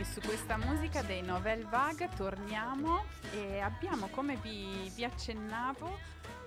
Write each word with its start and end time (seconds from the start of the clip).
E 0.00 0.04
su 0.04 0.22
questa 0.22 0.56
musica 0.56 1.02
dei 1.02 1.20
Novel 1.20 1.66
Vague 1.66 2.08
torniamo 2.16 3.04
e 3.34 3.60
abbiamo, 3.60 4.08
come 4.08 4.36
vi, 4.36 4.90
vi 4.94 5.04
accennavo, 5.04 5.98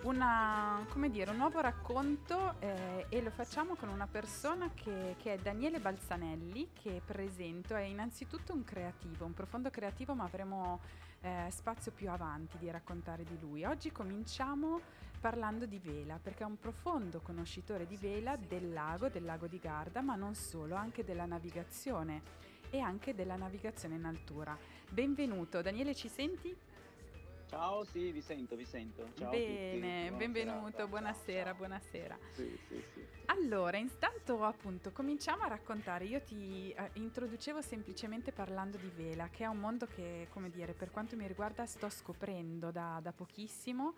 una, 0.06 0.84
dire, 1.12 1.30
un 1.30 1.38
nuovo 1.38 1.62
racconto 1.62 2.56
eh, 2.58 3.06
e 3.10 3.22
lo 3.22 3.30
facciamo 3.30 3.76
con 3.76 3.90
una 3.90 4.08
persona 4.08 4.72
che, 4.74 5.18
che, 5.22 5.34
è 5.34 5.38
Daniele 5.38 5.80
Balzanelli, 5.80 6.70
che 6.74 7.00
presento, 7.06 7.76
è 7.76 7.84
innanzitutto 7.84 8.56
un 8.56 8.64
creativo, 8.64 9.24
un 9.24 9.36
profondo 9.36 9.70
creativo, 9.70 10.16
ma 10.16 10.24
avremo 10.24 10.80
eh, 11.22 11.46
spazio 11.52 11.92
più 11.92 12.10
avanti 12.10 12.58
di 12.58 12.72
raccontare 12.72 13.24
di 13.24 13.38
lui. 13.40 13.66
Oggi 13.66 13.92
cominciamo 13.92 14.82
parlando 15.20 15.68
di 15.68 15.78
vela, 15.78 16.18
perché 16.20 16.42
è 16.42 16.48
un 16.48 16.58
profondo 16.58 17.22
conoscitore 17.22 17.86
di 17.86 17.98
vela 17.98 18.36
del 18.36 18.74
lago, 18.74 19.10
del 19.10 19.26
lago 19.26 19.46
di 19.46 19.60
Garda, 19.60 20.02
ma 20.02 20.16
non 20.16 20.34
solo, 20.34 20.74
anche 20.74 21.04
della 21.04 21.26
navigazione 21.26 22.53
e 22.74 22.80
anche 22.80 23.14
della 23.14 23.36
navigazione 23.36 23.96
in 23.96 24.04
altura. 24.04 24.58
Benvenuto, 24.90 25.62
Daniele, 25.62 25.94
ci 25.94 26.08
senti? 26.08 26.56
Ciao, 27.46 27.84
sì, 27.84 28.12
vi 28.12 28.20
sento, 28.20 28.56
vi 28.56 28.66
sento. 28.66 29.10
Ciao 29.16 29.30
Bene, 29.30 30.12
benvenuto, 30.12 30.88
buonasera, 30.88 31.52
ciao. 31.52 31.56
buonasera. 31.56 32.18
Sì, 32.32 32.58
sì, 32.68 32.84
sì. 32.96 33.06
Allora, 33.26 33.78
intanto 33.78 34.44
appunto 34.44 34.92
cominciamo 34.92 35.44
a 35.44 35.50
raccontare. 35.50 36.06
Io 36.06 36.20
ti 36.22 36.72
eh, 36.72 36.90
introducevo 36.94 37.62
semplicemente 37.62 38.32
parlando 38.32 38.78
di 38.78 38.90
vela, 38.90 39.28
che 39.30 39.44
è 39.44 39.48
un 39.48 39.60
mondo 39.60 39.86
che, 39.86 40.26
come 40.32 40.50
dire, 40.50 40.74
per 40.74 40.90
quanto 40.90 41.16
mi 41.16 41.28
riguarda 41.28 41.68
sto 41.68 41.90
scoprendo 41.90 42.72
da, 42.72 43.00
da 43.04 43.12
pochissimo 43.12 43.94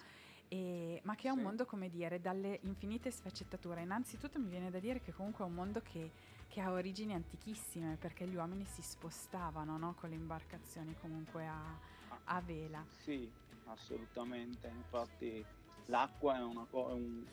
e, 0.49 0.99
ma 1.05 1.15
che 1.15 1.29
è 1.29 1.31
un 1.31 1.39
mondo, 1.39 1.65
come 1.65 1.89
dire, 1.89 2.19
dalle 2.19 2.59
infinite 2.63 3.09
sfaccettature. 3.09 3.83
Innanzitutto 3.83 4.37
mi 4.37 4.49
viene 4.49 4.69
da 4.69 4.79
dire 4.79 4.99
che 4.99 5.13
comunque 5.13 5.45
è 5.45 5.47
un 5.47 5.53
mondo 5.53 5.81
che, 5.81 6.11
che 6.47 6.61
ha 6.61 6.71
origini 6.71 7.13
antichissime, 7.13 7.97
perché 7.97 8.27
gli 8.27 8.35
uomini 8.35 8.65
si 8.65 8.81
spostavano 8.81 9.77
no? 9.77 9.93
con 9.95 10.09
le 10.09 10.15
imbarcazioni 10.15 10.95
comunque 10.99 11.47
a, 11.47 11.77
a, 12.25 12.41
vela. 12.41 12.85
Sì, 13.03 13.29
assolutamente. 13.65 14.67
Infatti 14.67 15.43
l'acqua 15.85 16.37
è, 16.37 16.43
una, 16.43 16.65
è 16.69 16.75
un 16.93 17.25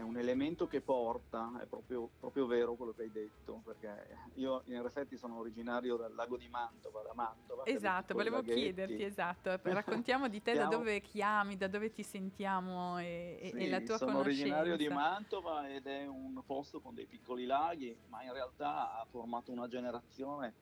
è 0.00 0.02
un 0.02 0.16
elemento 0.16 0.66
che 0.66 0.80
porta, 0.80 1.52
è 1.62 1.66
proprio, 1.66 2.08
proprio, 2.18 2.46
vero 2.46 2.74
quello 2.74 2.92
che 2.92 3.02
hai 3.02 3.12
detto, 3.12 3.60
perché 3.62 4.16
io 4.36 4.62
in 4.66 4.76
effetti 4.76 5.18
sono 5.18 5.38
originario 5.38 5.96
dal 5.96 6.14
lago 6.14 6.38
di 6.38 6.48
Mantova, 6.48 7.02
da 7.02 7.12
Mantova. 7.14 7.66
Esatto, 7.66 8.14
volevo 8.14 8.36
laghetti. 8.36 8.60
chiederti, 8.60 9.02
esatto, 9.02 9.60
raccontiamo 9.62 10.28
di 10.28 10.40
te, 10.40 10.54
Siamo... 10.54 10.70
da 10.70 10.76
dove 10.76 11.00
chiami, 11.02 11.56
da 11.58 11.68
dove 11.68 11.92
ti 11.92 12.02
sentiamo 12.02 12.98
e, 12.98 13.50
sì, 13.52 13.58
e 13.58 13.68
la 13.68 13.80
tua 13.80 13.98
sono 13.98 14.12
conoscenza. 14.12 14.46
Sono 14.46 14.60
originario 14.60 14.76
di 14.76 14.88
Mantova 14.88 15.68
ed 15.68 15.86
è 15.86 16.06
un 16.06 16.42
posto 16.46 16.80
con 16.80 16.94
dei 16.94 17.06
piccoli 17.06 17.44
laghi, 17.44 17.94
ma 18.08 18.22
in 18.22 18.32
realtà 18.32 18.98
ha 18.98 19.04
formato 19.04 19.52
una 19.52 19.68
generazione 19.68 20.54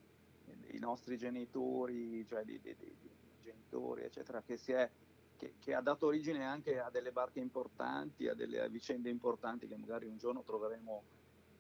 dei 0.45 0.81
nostri 0.81 1.17
genitori, 1.17 2.27
cioè 2.27 2.43
dei, 2.43 2.61
dei, 2.61 2.75
dei 2.77 2.97
genitori, 3.45 4.03
eccetera, 4.03 4.43
che 4.43 4.57
si 4.57 4.73
è 4.73 4.91
che, 5.39 5.55
che, 5.61 5.75
ha 5.75 5.81
dato 5.81 6.07
origine 6.07 6.45
anche 6.45 6.79
a 6.81 6.91
delle 6.91 7.13
barche 7.13 7.39
importanti, 7.39 8.29
a 8.29 8.35
delle 8.35 8.69
vicende 8.69 9.09
importanti 9.09 9.69
che 9.69 9.77
magari 9.77 10.07
un 10.07 10.19
giorno 10.19 10.43
troveremo 10.43 11.03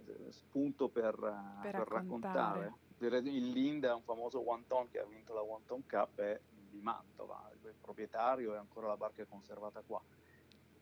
eh, 0.04 0.32
spunto 0.32 0.88
per, 0.88 1.14
eh, 1.14 1.62
per, 1.62 1.70
per 1.70 1.88
raccontare. 1.88 2.74
Il 2.98 3.50
Linda, 3.50 3.94
un 3.94 4.02
famoso 4.02 4.40
Wanton 4.40 4.90
che 4.90 4.98
ha 4.98 5.04
vinto 5.04 5.32
la 5.32 5.40
Wanton 5.40 5.86
Cup, 5.86 6.18
è 6.18 6.40
di 6.68 6.80
Mantova, 6.80 7.48
il 7.52 7.74
proprietario 7.80 8.54
è 8.54 8.58
ancora 8.58 8.88
la 8.88 8.96
barca 8.96 9.24
conservata 9.24 9.80
qua. 9.86 10.02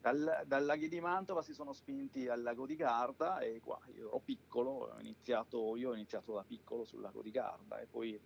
Dal, 0.00 0.44
dal 0.46 0.64
laghi 0.64 0.88
di 0.88 1.00
Mantova 1.00 1.42
si 1.42 1.52
sono 1.52 1.72
spinti 1.72 2.28
al 2.28 2.40
lago 2.40 2.64
di 2.64 2.76
Garda 2.76 3.40
e 3.40 3.60
qua 3.60 3.78
io 3.94 4.08
ero 4.08 4.20
piccolo, 4.24 4.70
ho 4.70 5.00
iniziato, 5.00 5.76
io 5.76 5.90
ho 5.90 5.94
iniziato 5.94 6.32
da 6.32 6.44
piccolo 6.44 6.84
sul 6.84 7.00
lago 7.00 7.22
di 7.22 7.30
Garda 7.30 7.80
e 7.80 7.86
poi 7.86 8.18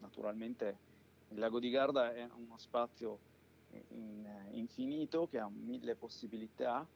naturalmente 0.00 0.78
il 1.28 1.38
lago 1.38 1.58
di 1.58 1.70
Garda 1.70 2.12
è 2.12 2.28
uno 2.34 2.58
spazio 2.58 3.18
in, 3.88 4.26
infinito 4.52 5.26
che 5.28 5.38
ha 5.38 5.48
mille 5.48 5.94
possibilità 5.94 6.86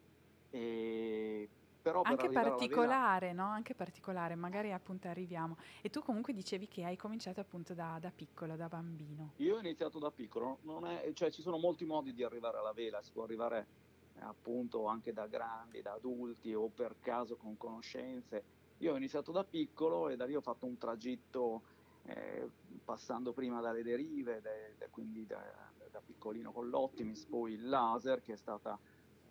e 0.51 1.49
però 1.83 2.03
anche 2.03 2.29
particolare, 2.29 3.31
vela... 3.31 3.43
no? 3.43 3.49
Anche 3.51 3.75
particolare, 3.75 4.37
magari 4.37 4.73
appunto 4.73 5.09
arriviamo. 5.09 5.57
E 5.81 5.91
tu 5.91 6.01
comunque 6.01 6.33
dicevi 6.33 6.69
che 6.69 6.85
hai 6.85 6.97
cominciato 6.97 7.41
appunto 7.41 7.75
da, 7.75 7.99
da 8.01 8.13
piccolo, 8.15 8.55
da 8.55 8.69
bambino. 8.69 9.33
Io 9.39 9.57
ho 9.57 9.59
iniziato 9.59 9.99
da 9.99 10.11
piccolo, 10.13 10.59
è, 10.85 11.13
cioè 11.13 11.31
ci 11.31 11.43
sono 11.43 11.59
molti 11.59 11.85
modi 11.85 12.15
di 12.15 12.23
arrivare 12.23 12.59
alla 12.59 12.73
vela, 12.73 13.03
si 13.03 13.11
può 13.11 13.25
arrivare 13.25 13.67
eh, 14.15 14.21
appunto 14.21 14.87
anche 14.87 15.13
da 15.13 15.27
grandi, 15.27 15.83
da 15.83 15.95
adulti 15.95 16.55
o 16.55 16.69
per 16.69 16.95
caso 17.01 17.37
con 17.37 17.57
conoscenze. 17.57 18.61
Io 18.79 18.93
ho 18.93 18.97
iniziato 18.97 19.33
da 19.33 19.45
piccolo 19.45 20.09
e 20.09 20.17
da 20.17 20.25
lì 20.25 20.37
ho 20.37 20.41
fatto 20.41 20.67
un 20.67 20.79
tragitto 20.79 21.63
eh, 22.05 22.51
passando 22.85 23.33
prima 23.33 23.61
dalle 23.61 23.83
derive, 23.83 24.41
de, 24.41 24.75
de, 24.79 24.89
quindi 24.91 25.27
da, 25.27 25.43
da, 25.91 26.01
piccolino 26.05 26.53
con 26.53 26.69
l'Optimis, 26.69 27.25
poi 27.27 27.55
il 27.55 27.69
Laser 27.69 28.21
che 28.23 28.35
è 28.35 28.37
stata 28.37 28.79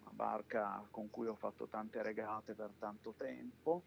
una 0.02 0.12
barca 0.12 0.86
con 0.90 1.10
cui 1.10 1.28
ho 1.28 1.36
fatto 1.36 1.68
tante 1.68 2.02
regate 2.02 2.54
per 2.54 2.72
tanto 2.80 3.14
tempo, 3.18 3.84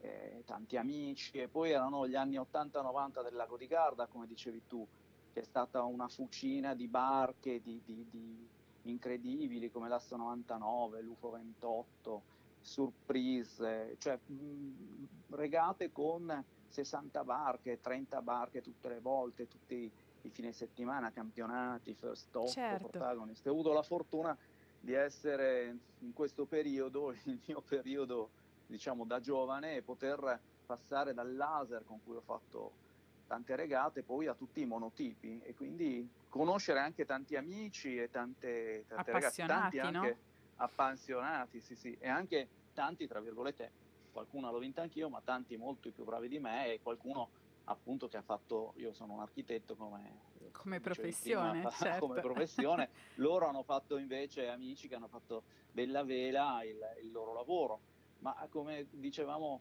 eh, 0.00 0.42
tanti 0.46 0.76
amici 0.76 1.38
e 1.38 1.48
poi 1.48 1.70
erano 1.70 2.06
gli 2.06 2.14
anni 2.14 2.36
80-90 2.36 3.22
del 3.22 3.34
lago 3.34 3.56
di 3.56 3.66
Garda, 3.66 4.06
come 4.06 4.26
dicevi 4.26 4.62
tu, 4.68 4.86
che 5.32 5.40
è 5.40 5.44
stata 5.44 5.82
una 5.82 6.08
fucina 6.08 6.74
di 6.74 6.86
barche 6.86 7.60
di, 7.60 7.80
di, 7.84 8.06
di 8.08 8.48
incredibili 8.82 9.70
come 9.70 9.88
l'Asso 9.88 10.16
99, 10.16 11.02
l'UFO 11.02 11.30
28, 11.30 12.22
Surprise, 12.60 13.96
cioè 13.98 14.18
mh, 14.26 15.06
regate 15.30 15.90
con 15.92 16.44
60 16.68 17.24
barche, 17.24 17.80
30 17.80 18.22
barche 18.22 18.62
tutte 18.62 18.88
le 18.88 19.00
volte, 19.00 19.48
tutti 19.48 19.90
i 20.22 20.30
fine 20.30 20.52
settimana, 20.52 21.12
campionati, 21.12 21.94
first 21.94 22.30
top, 22.30 22.48
certo. 22.48 22.88
protagonist. 22.88 23.46
Ho 23.46 23.50
avuto 23.50 23.72
la 23.72 23.82
fortuna 23.82 24.36
di 24.80 24.92
essere 24.92 25.76
in 26.00 26.12
questo 26.12 26.44
periodo, 26.44 27.12
il 27.24 27.40
mio 27.46 27.60
periodo 27.60 28.30
diciamo 28.66 29.04
da 29.04 29.20
giovane, 29.20 29.76
e 29.76 29.82
poter 29.82 30.40
passare 30.66 31.14
dal 31.14 31.34
laser 31.34 31.84
con 31.86 32.02
cui 32.04 32.16
ho 32.16 32.20
fatto 32.20 32.86
tante 33.26 33.56
regate 33.56 34.02
poi 34.02 34.26
a 34.26 34.34
tutti 34.34 34.60
i 34.60 34.66
monotipi 34.66 35.40
e 35.44 35.54
quindi 35.54 36.08
conoscere 36.28 36.80
anche 36.80 37.04
tanti 37.04 37.36
amici 37.36 37.96
e 37.96 38.10
tante, 38.10 38.84
tante 38.88 39.12
ragazze, 39.12 39.46
tanti 39.46 39.78
anche 39.78 40.08
no? 40.08 40.16
appassionati, 40.56 41.60
sì, 41.60 41.74
sì, 41.74 41.96
e 41.98 42.08
anche 42.08 42.48
tanti, 42.74 43.06
tra 43.06 43.20
virgolette, 43.20 43.70
qualcuno 44.12 44.50
l'ho 44.50 44.58
vinta 44.58 44.82
anch'io, 44.82 45.08
ma 45.08 45.20
tanti 45.22 45.56
molto 45.56 45.90
più 45.90 46.04
bravi 46.04 46.28
di 46.28 46.38
me 46.38 46.72
e 46.72 46.80
qualcuno 46.80 47.28
appunto 47.64 48.08
che 48.08 48.16
ha 48.16 48.22
fatto, 48.22 48.72
io 48.76 48.92
sono 48.92 49.14
un 49.14 49.20
architetto 49.20 49.76
come, 49.76 50.20
come 50.52 50.80
professione, 50.80 51.60
prima, 51.60 51.70
certo. 51.70 52.06
come 52.06 52.20
professione, 52.20 52.88
loro 53.16 53.46
hanno 53.46 53.62
fatto 53.62 53.98
invece 53.98 54.48
amici 54.48 54.88
che 54.88 54.94
hanno 54.94 55.08
fatto 55.08 55.42
della 55.72 56.02
vela 56.02 56.62
il, 56.64 56.78
il 57.02 57.10
loro 57.10 57.32
lavoro, 57.32 57.80
ma 58.20 58.34
come 58.50 58.86
dicevamo 58.90 59.60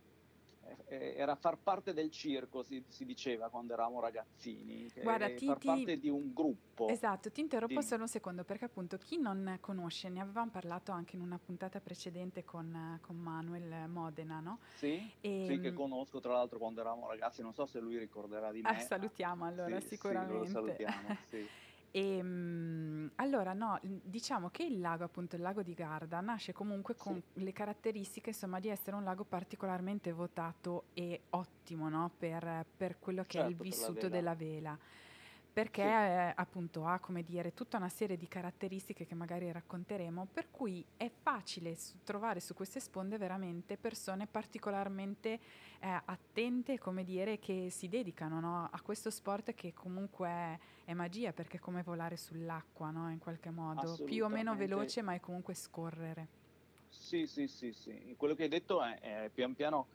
era 0.88 1.35
far 1.35 1.57
parte 1.57 1.94
del 1.94 2.09
circo, 2.11 2.63
si, 2.63 2.83
si, 2.88 3.05
diceva 3.05 3.50
quando 3.50 3.73
eravamo 3.73 4.00
ragazzini, 4.00 4.89
Guarda, 5.01 5.29
ti, 5.29 5.45
far 5.45 5.57
ti, 5.57 5.67
parte 5.67 5.97
di 5.97 6.09
un 6.09 6.33
gruppo. 6.33 6.88
Esatto, 6.88 7.31
ti 7.31 7.41
interrompo 7.41 7.79
di... 7.79 7.85
solo 7.85 8.03
un 8.03 8.07
secondo 8.07 8.44
perché 8.44 8.66
appunto 8.66 8.97
chi 8.97 9.19
non 9.19 9.57
conosce, 9.61 10.09
ne 10.09 10.22
avevamo 10.22 10.51
parlato 10.51 10.91
anche 10.91 11.16
in 11.16 11.22
una 11.22 11.38
puntata 11.38 11.79
precedente 11.79 12.44
con, 12.44 13.00
con 13.01 13.16
Manuel 13.16 13.89
Modena, 13.89 14.39
no? 14.39 14.59
Sì, 14.75 15.11
e, 15.22 15.45
sì, 15.47 15.59
che 15.59 15.67
ehm, 15.67 15.73
conosco 15.73 16.19
tra 16.19 16.33
l'altro 16.33 16.57
quando 16.57 16.81
eravamo 16.81 17.07
ragazzi, 17.07 17.41
non 17.41 17.53
so 17.53 17.66
se 17.66 17.79
lui 17.79 17.97
ricorderà 17.97 18.51
di 18.51 18.61
me. 18.61 18.69
Ah, 18.69 18.79
salutiamo 18.79 19.45
allora 19.45 19.79
sì, 19.79 19.88
sicuramente. 19.89 20.34
Sì, 20.34 20.39
lo 20.39 20.45
salutiamo, 20.45 21.17
sì. 21.25 21.49
E, 21.91 22.17
ehm, 22.17 23.11
allora, 23.15 23.53
no, 23.53 23.79
diciamo 23.81 24.49
che 24.49 24.63
il 24.63 24.79
lago, 24.79 25.03
appunto 25.03 25.35
il 25.35 25.41
lago 25.41 25.61
di 25.61 25.73
Garda, 25.73 26.19
nasce 26.21 26.53
comunque 26.53 26.95
con 26.95 27.21
sì. 27.33 27.43
le 27.43 27.51
caratteristiche 27.51 28.29
insomma, 28.29 28.59
di 28.59 28.69
essere 28.69 28.95
un 28.95 29.03
lago 29.03 29.23
particolarmente 29.23 30.11
votato 30.11 30.85
e 30.93 31.21
ottimo 31.31 31.89
no? 31.89 32.11
per, 32.17 32.65
per, 32.75 32.99
quello 32.99 33.23
che 33.23 33.39
certo, 33.39 33.47
è 33.47 33.49
il 33.49 33.55
certo, 33.57 33.63
vissuto 33.63 34.09
della 34.09 34.35
vela 34.35 34.78
perché 35.57 35.81
sì. 35.81 35.87
eh, 35.87 36.33
appunto 36.35 36.85
ha 36.85 36.99
come 36.99 37.23
dire 37.23 37.55
tutta 37.55 37.77
una 37.77 37.89
serie 37.89 38.15
di 38.15 38.27
caratteristiche 38.27 39.07
che 39.07 39.15
magari 39.15 39.51
racconteremo, 39.51 40.27
per 40.31 40.51
cui 40.51 40.85
è 40.97 41.09
facile 41.09 41.75
su- 41.75 41.95
trovare 42.03 42.39
su 42.39 42.53
queste 42.53 42.79
sponde 42.79 43.17
veramente 43.17 43.75
persone 43.75 44.27
particolarmente 44.27 45.39
eh, 45.79 46.01
attente, 46.05 46.77
come 46.77 47.03
dire, 47.03 47.39
che 47.39 47.69
si 47.71 47.89
dedicano 47.89 48.39
no? 48.39 48.69
a 48.71 48.81
questo 48.81 49.09
sport 49.09 49.55
che 49.55 49.73
comunque 49.73 50.27
è, 50.27 50.59
è, 50.85 50.93
magia, 50.93 51.33
perché 51.33 51.57
è 51.57 51.59
come 51.59 51.81
volare 51.81 52.17
sull'acqua, 52.17 52.91
no? 52.91 53.09
in 53.09 53.17
qualche 53.17 53.49
modo, 53.49 53.97
più 54.05 54.25
o 54.25 54.27
meno 54.27 54.55
veloce, 54.55 55.01
ma 55.01 55.15
è 55.15 55.19
comunque 55.19 55.55
scorrere. 55.55 56.27
Sì, 56.87 57.25
sì, 57.25 57.47
sì, 57.47 57.73
sì. 57.73 58.13
Quello 58.15 58.35
che 58.35 58.43
hai 58.43 58.49
detto 58.49 58.83
è, 58.83 58.99
è 58.99 59.29
pian 59.33 59.55
piano, 59.55 59.87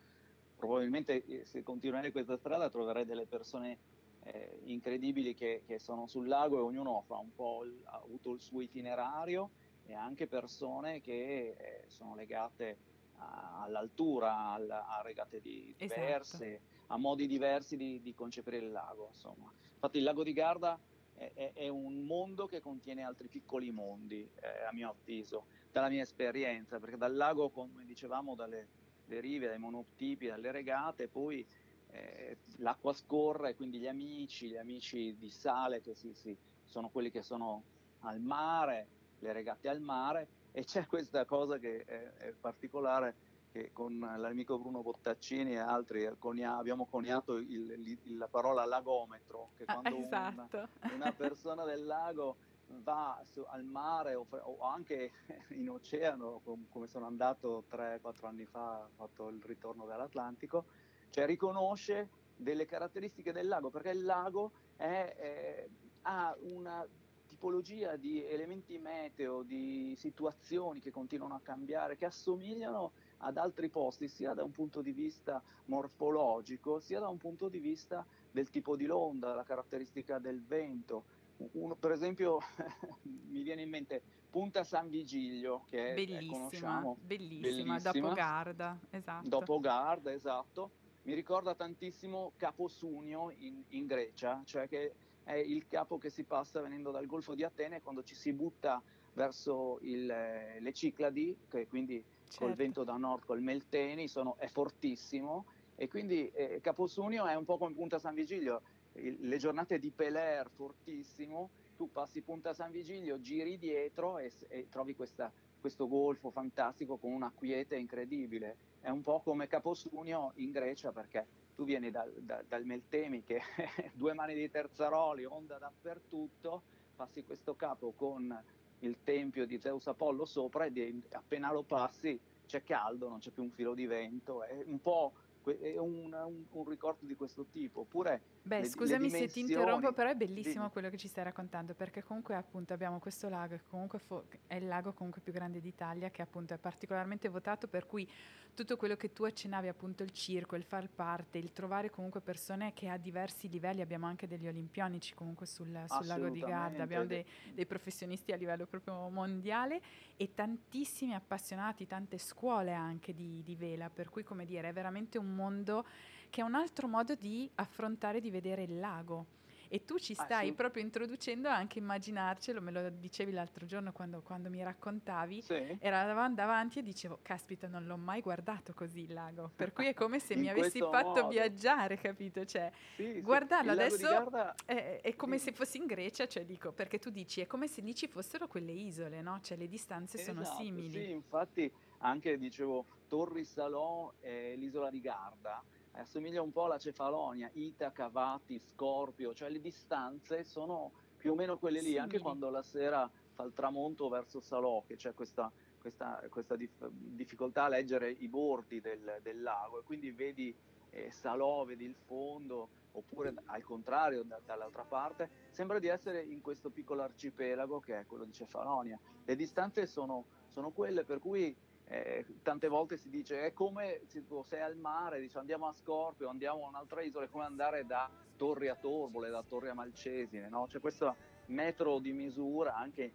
probabilmente 0.57 1.25
eh, 1.25 1.45
se 1.45 1.63
continuerai 1.63 2.11
questa 2.11 2.37
strada 2.37 2.69
troverai 2.69 3.05
delle 3.05 3.27
persone 3.27 3.92
eh, 4.25 4.61
incredibili 4.65 5.35
che, 5.35 5.63
che, 5.67 5.79
sono 5.79 6.07
sul 6.07 6.29
lago 6.29 6.59
e 6.59 6.61
ognuno 6.61 7.03
fa 7.07 7.17
un 7.17 7.35
po' 7.35 7.65
il, 7.65 7.81
ha 7.85 8.01
avuto 8.03 8.33
il 8.33 8.41
suo 8.41 8.61
itinerario 8.61 9.51
e 9.85 9.95
anche 9.95 10.27
persone 10.27 11.01
che 11.01 11.57
eh, 11.59 11.85
sono 11.89 12.15
legate 12.15 12.77
a, 13.17 13.63
all'altura, 13.63 14.53
alla, 14.53 14.87
a 14.87 15.03
regate 15.03 15.41
di, 15.41 15.75
diverse, 15.77 16.55
esatto. 16.55 16.93
a 16.93 16.97
modi 16.99 17.27
diversi 17.27 17.77
di, 17.77 18.01
di, 18.01 18.15
concepire 18.15 18.59
il 18.59 18.71
lago. 18.71 19.09
Insomma. 19.09 19.53
Infatti 19.75 19.99
il 19.99 20.05
lago 20.05 20.23
di 20.23 20.33
Garda 20.33 20.79
è, 21.15 21.33
è, 21.35 21.53
è 21.55 21.69
un 21.69 22.05
mondo 22.05 22.47
che 22.47 22.61
contiene 22.61 23.03
altri 23.03 23.29
piccoli 23.29 23.71
mondi, 23.71 24.29
eh, 24.41 24.65
a 24.65 24.73
mio 24.73 24.91
avviso, 24.91 25.47
dalla 25.71 25.89
mia 25.89 26.03
esperienza, 26.03 26.79
perché 26.79 26.97
dal 26.97 27.15
lago, 27.15 27.51
come 27.51 27.85
dicevamo, 27.85 28.35
dalle 28.35 28.81
rive, 29.07 29.49
dai 29.49 29.59
monotipi, 29.59 30.27
dalle 30.27 30.51
regate, 30.53 31.09
poi 31.09 31.45
eh, 31.93 32.37
l'acqua 32.57 32.93
scorre, 32.93 33.55
quindi 33.55 33.79
gli 33.79 33.87
amici, 33.87 34.49
gli 34.49 34.57
amici 34.57 35.17
di 35.19 35.31
sale 35.31 35.81
che 35.81 35.95
si, 35.95 36.13
si, 36.15 36.37
sono 36.65 36.89
quelli 36.89 37.11
che 37.11 37.23
sono 37.23 37.63
al 38.01 38.21
mare, 38.21 38.87
le 39.21 39.33
regate 39.33 39.69
al 39.69 39.81
mare, 39.81 40.29
e 40.53 40.65
c'è 40.65 40.87
questa 40.87 41.25
cosa 41.25 41.59
che 41.59 41.85
è, 41.85 42.13
è 42.17 42.33
particolare 42.33 43.31
che 43.53 43.71
con 43.73 43.99
l'amico 43.99 44.59
Bruno 44.59 44.81
Bottaccini 44.81 45.53
e 45.53 45.59
altri 45.59 46.11
conia- 46.19 46.57
abbiamo 46.57 46.87
coniato 46.87 47.37
il, 47.37 47.99
il, 48.03 48.17
la 48.17 48.27
parola 48.27 48.65
lagometro, 48.65 49.51
che 49.59 49.65
ah, 49.67 49.75
quando 49.75 49.99
esatto. 49.99 50.69
una, 50.81 50.95
una, 50.95 51.13
persona 51.13 51.65
del 51.65 51.85
lago 51.85 52.37
va 52.83 53.21
su, 53.25 53.45
al 53.47 53.65
mare 53.65 54.15
o, 54.15 54.27
o, 54.31 54.63
anche 54.63 55.13
in 55.53 55.69
oceano, 55.69 56.41
com- 56.43 56.67
come 56.71 56.87
sono 56.87 57.05
andato 57.05 57.65
3-4 57.71 58.27
anni 58.27 58.47
fa, 58.47 58.79
ho 58.79 58.91
fatto 58.97 59.29
il 59.29 59.43
ritorno 59.45 59.85
dall'Atlantico, 59.85 60.65
cioè 61.13 61.27
riconosce 61.27 62.09
delle 62.35 62.65
caratteristiche 62.65 63.33
del 63.33 63.47
lago, 63.47 63.69
perché 63.69 63.91
il 63.91 64.03
lago 64.03 64.51
è, 64.77 65.15
è, 65.15 65.69
ha 66.03 66.35
una 66.41 66.87
tipologia 67.27 67.97
di 67.97 68.25
elementi 68.25 68.79
meteo, 68.79 69.43
di 69.43 69.95
situazioni 69.99 70.81
che 70.81 70.91
continuano 70.91 71.35
a 71.35 71.41
cambiare, 71.41 71.97
che 71.97 72.07
assomigliano 72.07 72.93
ad 73.19 73.37
altri 73.37 73.69
posti, 73.69 74.09
sia 74.09 74.33
da 74.33 74.43
un 74.43 74.53
punto 74.53 74.81
di 74.81 74.93
vista 74.93 75.43
morfologico, 75.67 76.81
sia 76.81 76.99
da 76.99 77.09
un 77.09 77.19
punto 77.19 77.49
di 77.49 77.59
vista 77.59 78.05
del 78.31 78.49
tipo 78.49 78.75
di 78.75 78.87
l'onda, 78.87 79.35
la 79.35 79.45
caratteristica 79.45 80.19
del 80.19 80.43
vento. 80.43 81.05
Uno, 81.53 81.75
per 81.75 81.91
esempio, 81.91 82.39
mi 83.29 83.43
viene 83.43 83.63
in 83.63 83.69
mente 83.69 84.03
Punta 84.31 84.65
San 84.65 84.89
Vigilio, 84.89 85.65
che 85.69 85.93
bellissima, 85.93 86.33
conosciamo. 86.33 86.97
Bellissima, 87.03 87.41
bellissima, 87.41 87.79
dopo 87.79 88.15
Garda, 88.15 88.79
esatto. 88.89 89.29
Dopo 89.29 89.61
Garda, 89.61 90.11
esatto. 90.11 90.71
Mi 91.05 91.15
ricorda 91.15 91.57
tantissimo 91.57 92.33
Capo 92.37 92.69
Sunio 92.69 93.33
in, 93.39 93.61
in 93.71 93.87
Grecia, 93.87 94.41
cioè 94.45 94.69
che 94.69 94.95
è 95.25 95.35
il 95.35 95.67
capo 95.67 95.99
che 95.99 96.11
si 96.11 96.23
passa 96.23 96.61
venendo 96.61 96.93
dal 96.93 97.07
Golfo 97.07 97.35
di 97.35 97.43
Atene 97.43 97.83
quando 97.83 98.05
ci 98.05 98.15
si 98.15 98.33
butta 98.33 98.81
verso 99.15 99.79
il, 99.83 100.07
le 100.07 100.73
Cicladi, 100.73 101.37
che 101.49 101.67
quindi 101.67 102.03
certo. 102.29 102.45
col 102.45 102.55
vento 102.55 102.85
da 102.85 102.97
nord, 102.97 103.25
col 103.25 103.41
Melteni, 103.41 104.07
sono, 104.07 104.37
è 104.39 104.47
fortissimo 104.47 105.47
e 105.75 105.89
quindi 105.89 106.31
eh, 106.31 106.61
Caposunio 106.61 107.27
è 107.27 107.35
un 107.35 107.45
po' 107.45 107.59
come 107.59 107.75
Punta 107.75 107.99
San 107.99 108.15
Vigilio, 108.15 108.63
il, 108.93 109.17
le 109.23 109.37
giornate 109.39 109.81
di 109.81 109.91
Peler 109.91 110.49
fortissimo, 110.51 111.51
tu 111.77 111.91
passi 111.91 112.21
Punta 112.21 112.55
San 112.55 112.71
Vigilio, 112.71 113.21
giri 113.21 113.59
dietro 113.59 114.19
e, 114.19 114.31
e 114.49 114.69
trovi 114.69 114.95
questa, 114.95 115.33
questo 115.61 115.89
golfo 115.89 116.31
fantastico 116.31 116.97
con 116.97 117.11
una 117.11 117.33
quiete 117.35 117.77
incredibile. 117.77 118.71
È 118.83 118.91
un 118.91 119.01
po' 119.01 119.21
come 119.21 119.47
Caposunio 119.47 120.33
in 120.35 120.51
Grecia 120.51 120.91
perché 120.91 121.25
tu 121.55 121.63
vieni 121.63 121.93
dal, 121.93 122.13
da, 122.19 122.43
dal 122.49 122.65
Meltemi 122.65 123.23
che 123.23 123.41
due 123.95 124.13
mani 124.13 124.35
di 124.35 124.51
terzaroli, 124.51 125.25
onda 125.25 125.57
dappertutto, 125.57 126.61
passi 126.97 127.25
questo 127.25 127.55
capo 127.55 127.93
con 127.93 128.37
il 128.81 128.97
tempio 129.05 129.47
di 129.47 129.61
Zeus 129.61 129.87
Apollo 129.87 130.25
sopra 130.25 130.65
e 130.65 131.01
appena 131.13 131.53
lo 131.53 131.63
passi 131.63 132.19
c'è 132.45 132.65
caldo, 132.65 133.09
non 133.09 133.21
c'è 133.21 133.31
più 133.31 133.45
un 133.45 133.53
filo 133.53 133.73
di 133.73 133.87
vento, 133.87 134.43
è 134.43 134.65
un 134.67 134.81
po' 134.83 135.13
è 135.45 135.79
un, 135.79 136.13
un, 136.13 136.45
un, 136.51 136.69
ricordo 136.69 137.05
di 137.07 137.15
questo 137.15 137.47
tipo. 137.51 137.81
Oppure 137.81 138.21
Beh, 138.43 138.61
le, 138.61 138.67
scusami 138.67 139.11
le 139.11 139.19
se 139.19 139.29
ti 139.29 139.41
interrompo, 139.41 139.93
però 139.93 140.11
è 140.11 140.15
bellissimo 140.15 140.67
di... 140.67 140.71
quello 140.71 140.91
che 140.91 140.97
ci 140.97 141.09
stai 141.09 141.25
raccontando, 141.25 141.75
perché 141.75 142.03
comunque 142.03 142.35
appunto 142.35 142.73
abbiamo 142.73 142.99
questo 142.99 143.29
lago, 143.29 143.57
che 143.57 143.63
comunque 143.69 143.99
fo- 143.99 144.27
è 144.47 144.57
il 144.57 144.67
lago 144.67 144.93
comunque 144.93 145.21
più 145.21 145.33
grande 145.33 145.61
d'Italia, 145.61 146.11
che 146.11 146.23
appunto 146.23 146.55
è 146.55 146.59
particolarmente 146.59 147.29
votato, 147.29 147.67
per 147.67 147.87
cui 147.87 148.09
tutto 148.55 148.77
quello 148.77 148.97
che 148.97 149.13
tu 149.13 149.25
accennavi, 149.25 149.69
appunto 149.69 150.03
il 150.03 150.11
circo, 150.11 150.57
il 150.57 150.65
far 150.65 150.89
parte, 150.89 151.39
il 151.39 151.53
trovare 151.53 151.91
comunque 151.91 152.21
persone 152.21 152.73
che 152.75 152.89
a 152.89 152.97
diversi 152.97 153.49
livelli, 153.49 153.81
abbiamo 153.81 154.07
anche 154.07 154.27
degli 154.27 154.47
olimpionici 154.47 155.15
comunque 155.15 155.47
sul, 155.47 155.85
sul 155.87 156.07
lago 156.07 156.29
di 156.29 156.41
Garda, 156.41 156.83
abbiamo 156.83 157.07
dei, 157.07 157.25
dei 157.55 157.67
professionisti 157.67 158.33
a 158.33 158.37
livello 158.37 158.67
proprio 158.67 159.09
mondiale 159.09 159.81
e 160.17 160.35
tantissimi 160.35 161.15
appassionati, 161.15 161.87
tante 161.87 162.19
scuole 162.19 162.73
anche 162.73 163.15
di, 163.15 163.43
di 163.43 163.57
vela, 163.57 163.89
per 163.91 164.09
cui 164.11 164.23
come 164.23 164.45
dire 164.45 164.69
è 164.69 164.73
veramente 164.73 165.19
un 165.19 165.32
mondo 165.33 165.85
che 166.31 166.41
è 166.41 166.45
un 166.45 166.55
altro 166.55 166.89
modo 166.89 167.15
di 167.15 167.51
affrontare, 167.57 168.21
di 168.21 168.31
vedere 168.31 168.63
il 168.63 168.79
lago. 168.79 169.27
E 169.73 169.87
tu 169.87 169.99
ci 169.99 170.13
stai 170.13 170.49
ah, 170.49 170.51
sì. 170.51 170.53
proprio 170.53 170.83
introducendo 170.83 171.49
anche 171.49 171.79
immaginarcelo, 171.79 172.61
me 172.61 172.71
lo 172.73 172.91
dicevi 172.91 173.33
l'altro 173.33 173.65
giorno 173.65 173.91
quando, 173.91 174.21
quando 174.21 174.51
mi 174.51 174.63
raccontavi, 174.63 175.41
sì. 175.41 175.79
eravamo 175.81 176.35
davanti 176.35 176.81
e 176.81 176.83
dicevo, 176.83 177.21
caspita, 177.23 177.69
non 177.69 177.87
l'ho 177.87 177.97
mai 177.97 178.21
guardato 178.21 178.75
così 178.75 179.05
il 179.05 179.15
lago, 179.15 179.51
per 179.57 179.73
cui 179.73 179.87
è 179.87 179.95
come 179.95 180.19
se 180.19 180.37
mi 180.37 180.51
avessi 180.51 180.79
fatto 180.79 181.23
modo. 181.23 181.29
viaggiare, 181.29 181.97
capito? 181.97 182.45
Cioè, 182.45 182.71
sì, 182.97 183.23
guardarlo 183.23 183.71
adesso 183.71 184.07
Garda... 184.07 184.55
è, 184.67 185.01
è, 185.01 185.17
come 185.17 185.39
se 185.39 185.53
fossi 185.53 185.79
in 185.79 185.87
Grecia, 185.87 186.29
cioè 186.29 186.45
dico, 186.45 186.73
perché 186.73 186.99
tu 186.99 187.09
dici, 187.09 187.41
è 187.41 187.47
come 187.47 187.67
se 187.67 187.81
lì 187.81 187.95
ci 187.95 188.09
fossero 188.09 188.49
quelle 188.49 188.73
isole, 188.73 189.23
no? 189.23 189.41
Cioè 189.41 189.57
le 189.57 189.69
distanze 189.69 190.21
esatto, 190.21 190.45
sono 190.45 190.57
simili. 190.59 190.91
Sì, 190.91 191.11
infatti 191.13 191.73
anche, 192.01 192.37
dicevo, 192.37 192.85
Torri 193.09 193.47
Salò 193.47 194.13
e 194.21 194.55
l'isola 194.57 194.91
di 194.91 195.01
Garda, 195.01 195.65
assomiglia 195.93 196.43
un 196.43 196.53
po' 196.53 196.65
alla 196.65 196.79
Cefalonia, 196.79 197.51
Itaca, 197.55 198.09
Vati, 198.09 198.59
Scorpio, 198.59 199.35
cioè 199.35 199.51
le 199.51 199.61
distanze 199.61 200.45
sono 200.45 200.93
più 201.17 201.33
o 201.33 201.35
meno 201.35 201.59
quelle 201.59 201.81
lì, 201.81 201.91
sì. 201.91 201.99
anche 201.99 202.19
quando 202.19 202.51
la 202.51 202.63
sera 202.63 203.09
fa 203.35 203.45
il 203.45 203.53
tramonto 203.53 204.09
verso 204.09 204.41
Salò, 204.41 204.83
che 204.87 204.97
c'è 204.97 205.15
questa, 205.15 205.51
questa, 205.79 206.23
questa 206.29 206.57
dif- 206.57 206.89
difficoltà 206.91 207.65
a 207.65 207.69
leggere 207.69 208.11
i 208.11 208.29
bordi 208.29 208.81
del, 208.81 209.19
del 209.23 209.43
lago 209.43 209.81
e 209.81 209.83
quindi 209.85 210.11
vedi 210.11 210.55
eh, 210.91 211.11
Salò, 211.11 211.65
vedi 211.65 211.85
il 211.85 211.95
fondo, 212.07 212.69
oppure 212.93 213.35
al 213.47 213.63
contrario 213.63 214.23
da, 214.23 214.41
dall'altra 214.45 214.85
parte, 214.85 215.31
sembra 215.51 215.79
di 215.79 215.89
essere 215.89 216.23
in 216.23 216.41
questo 216.41 216.71
piccolo 216.71 217.03
arcipelago 217.03 217.81
che 217.81 218.01
è 218.01 218.07
quello 218.07 218.25
di 218.25 218.33
Cefalonia. 218.33 218.99
Le 219.25 219.37
distanze 219.37 219.87
sono, 219.87 220.25
sono 220.49 220.71
quelle 220.71 221.05
per 221.05 221.19
cui 221.19 221.55
eh, 221.87 222.25
tante 222.43 222.69
volte 222.69 222.97
si 222.97 223.11
dice 223.11 223.45
è 223.45 223.53
come 223.53 224.01
se 224.07 224.23
sei 224.45 224.61
al 224.61 224.77
mare, 224.77 225.21
dice 225.21 225.39
andiamo 225.39 225.67
a 225.67 225.73
Scorpio, 225.73 226.29
andiamo 226.29 226.65
a 226.65 226.69
un'altra 226.69 227.03
isola, 227.03 227.27
è 227.27 227.29
come 227.29 227.45
andare 227.45 227.85
da 227.85 228.09
Torri 228.37 228.69
a 228.69 228.75
Torbole, 228.75 229.31
da 229.31 229.43
Torri 229.43 229.69
a 229.69 229.75
Malcesine, 229.75 230.49
no? 230.49 230.67
c'è 230.67 230.81
questo 230.81 231.15
metro 231.47 231.99
di 231.99 232.13
misura 232.13 232.75
anche 232.75 233.13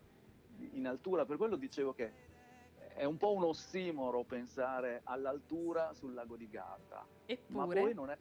in 0.71 0.87
altura, 0.87 1.25
per 1.25 1.37
quello 1.37 1.55
dicevo 1.55 1.93
che 1.93 2.25
è 2.93 3.03
un 3.03 3.17
po' 3.17 3.33
un 3.33 3.43
ossimoro 3.43 4.23
pensare 4.23 5.01
all'altura 5.03 5.93
sul 5.93 6.13
lago 6.13 6.35
di 6.35 6.49
Garda, 6.49 7.05
eppure, 7.25 7.65
ma 7.65 7.81
poi 7.81 7.93
non 7.93 8.09
è, 8.09 8.17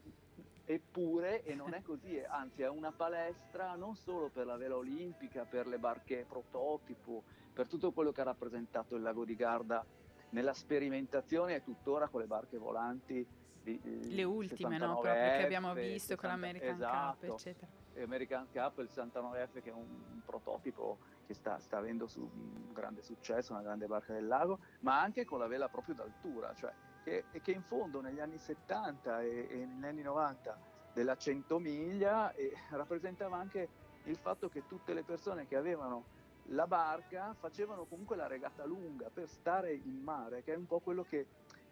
eppure 0.66 1.44
e 1.44 1.54
non 1.54 1.74
è 1.74 1.82
così, 1.82 2.18
anzi 2.26 2.62
è 2.62 2.68
una 2.68 2.92
palestra 2.92 3.74
non 3.74 3.94
solo 3.94 4.28
per 4.28 4.46
la 4.46 4.56
vela 4.56 4.76
olimpica, 4.76 5.44
per 5.44 5.66
le 5.66 5.78
barche 5.78 6.26
prototipo, 6.28 7.22
per 7.52 7.68
tutto 7.68 7.92
quello 7.92 8.12
che 8.12 8.20
ha 8.20 8.24
rappresentato 8.24 8.96
il 8.96 9.02
lago 9.02 9.24
di 9.24 9.34
Garda 9.34 9.84
nella 10.30 10.52
sperimentazione 10.52 11.56
è 11.56 11.62
tuttora 11.62 12.08
con 12.08 12.20
le 12.20 12.26
barche 12.26 12.58
volanti. 12.58 13.26
Di, 13.62 14.14
le 14.14 14.22
ultime, 14.22 14.78
no? 14.78 15.00
Proprio 15.00 15.12
che 15.12 15.44
abbiamo 15.44 15.74
visto 15.74 16.14
60, 16.14 16.16
con 16.16 16.28
l'American 16.28 16.74
esatto, 16.74 17.26
Cup, 17.26 17.34
eccetera. 17.34 17.66
American 18.00 18.46
Cup, 18.52 18.78
il 18.78 18.90
69F 18.92 19.60
che 19.60 19.70
è 19.70 19.72
un, 19.72 19.86
un 20.12 20.20
prototipo 20.24 20.98
che 21.26 21.34
sta, 21.34 21.58
sta, 21.58 21.78
avendo 21.78 22.06
su, 22.06 22.20
un 22.20 22.72
grande 22.72 23.02
successo, 23.02 23.52
una 23.52 23.62
grande 23.62 23.86
barca 23.86 24.12
del 24.12 24.26
lago, 24.26 24.60
ma 24.80 25.00
anche 25.00 25.24
con 25.24 25.40
la 25.40 25.48
vela 25.48 25.68
proprio 25.68 25.96
d'altura, 25.96 26.54
cioè 26.54 26.72
che, 27.02 27.24
che 27.40 27.52
in 27.52 27.62
fondo 27.62 28.00
negli 28.00 28.20
anni 28.20 28.38
70 28.38 29.22
e, 29.22 29.46
e 29.50 29.56
negli 29.64 29.86
anni 29.86 30.02
90 30.02 30.58
della 30.92 31.16
100 31.16 31.58
miglia 31.58 32.32
eh, 32.34 32.52
rappresentava 32.70 33.36
anche 33.36 33.68
il 34.04 34.16
fatto 34.16 34.48
che 34.48 34.66
tutte 34.66 34.94
le 34.94 35.02
persone 35.02 35.46
che 35.46 35.56
avevano 35.56 36.04
la 36.50 36.66
barca 36.66 37.34
facevano 37.38 37.84
comunque 37.84 38.16
la 38.16 38.26
regata 38.26 38.64
lunga 38.64 39.10
per 39.12 39.28
stare 39.28 39.72
in 39.72 40.00
mare, 40.02 40.42
che 40.42 40.52
è 40.52 40.56
un 40.56 40.66
po' 40.66 40.80
quello 40.80 41.02
che 41.02 41.26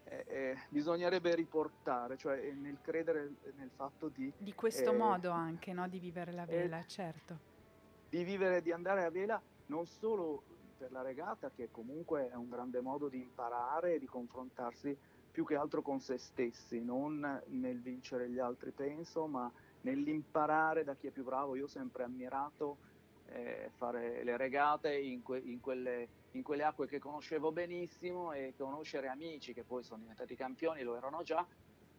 eh, 0.05 0.25
eh, 0.27 0.59
bisognerebbe 0.69 1.35
riportare, 1.35 2.17
cioè 2.17 2.53
nel 2.53 2.79
credere 2.81 3.35
nel 3.57 3.71
fatto 3.75 4.09
di... 4.09 4.33
Di 4.37 4.55
questo 4.55 4.93
eh, 4.93 4.97
modo 4.97 5.31
anche, 5.31 5.73
no? 5.73 5.89
Di 5.89 5.99
vivere 5.99 6.33
la 6.33 6.45
vela, 6.45 6.79
eh, 6.79 6.87
certo. 6.87 7.53
Di 8.09 8.25
vivere, 8.25 8.63
di 8.63 8.73
andare 8.73 9.05
a 9.05 9.11
vela 9.11 9.41
non 9.67 9.87
solo 9.87 10.43
per 10.77 10.91
la 10.93 11.03
regata, 11.03 11.51
che 11.51 11.69
comunque 11.71 12.29
è 12.31 12.35
un 12.35 12.51
grande 12.51 12.81
modo 12.81 13.09
di 13.09 13.19
imparare 13.19 13.95
e 13.95 13.99
di 13.99 14.07
confrontarsi 14.07 14.97
più 15.31 15.45
che 15.45 15.57
altro 15.57 15.83
con 15.83 16.01
se 16.01 16.19
stessi, 16.19 16.81
non 16.83 17.43
nel 17.47 17.81
vincere 17.81 18.29
gli 18.29 18.39
altri, 18.39 18.71
penso, 18.71 19.27
ma 19.27 19.51
nell'imparare 19.81 20.85
da 20.85 20.95
chi 20.95 21.09
è 21.09 21.11
più 21.11 21.25
bravo. 21.25 21.57
Io 21.57 21.65
ho 21.65 21.69
sempre 21.69 22.05
ammirato 22.05 22.77
eh, 23.27 23.71
fare 23.77 24.23
le 24.23 24.37
regate 24.37 24.97
in, 24.97 25.23
que- 25.23 25.43
in, 25.45 25.61
quelle, 25.61 26.09
in, 26.33 26.43
quelle, 26.43 26.63
acque 26.65 26.87
che 26.87 26.99
conoscevo 26.99 27.53
benissimo 27.53 28.33
e 28.33 28.55
conoscere 28.57 29.09
amici 29.09 29.53
che 29.53 29.65
poi 29.65 29.83
sono 29.83 30.01
diventati 30.01 30.35
campioni, 30.37 30.83
lo 30.83 30.97
erano 30.97 31.23
già, 31.23 31.47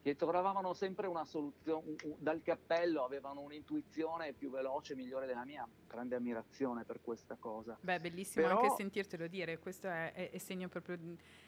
che 0.06 0.16
trovavano 0.16 0.74
sempre 0.74 1.08
una 1.08 1.26
soluzione, 1.26 1.96
dal 2.20 2.44
cappello 2.44 3.04
avevano 3.04 3.42
un'intuizione 3.42 4.34
più 4.34 4.52
veloce, 4.52 4.96
migliore 4.96 5.26
della 5.26 5.44
mia, 5.46 5.68
grande 5.88 6.16
ammirazione 6.16 6.84
per 6.84 7.02
questa 7.02 7.36
cosa. 7.40 7.76
Beh, 7.82 8.00
bellissimo 8.00 8.46
Però... 8.46 8.60
anche 8.62 8.76
sentirtelo 8.76 9.26
dire, 9.26 9.58
questo 9.58 9.88
è, 9.88 10.14
è, 10.14 10.30
è 10.30 10.38
segno 10.38 10.70
proprio, 10.70 11.00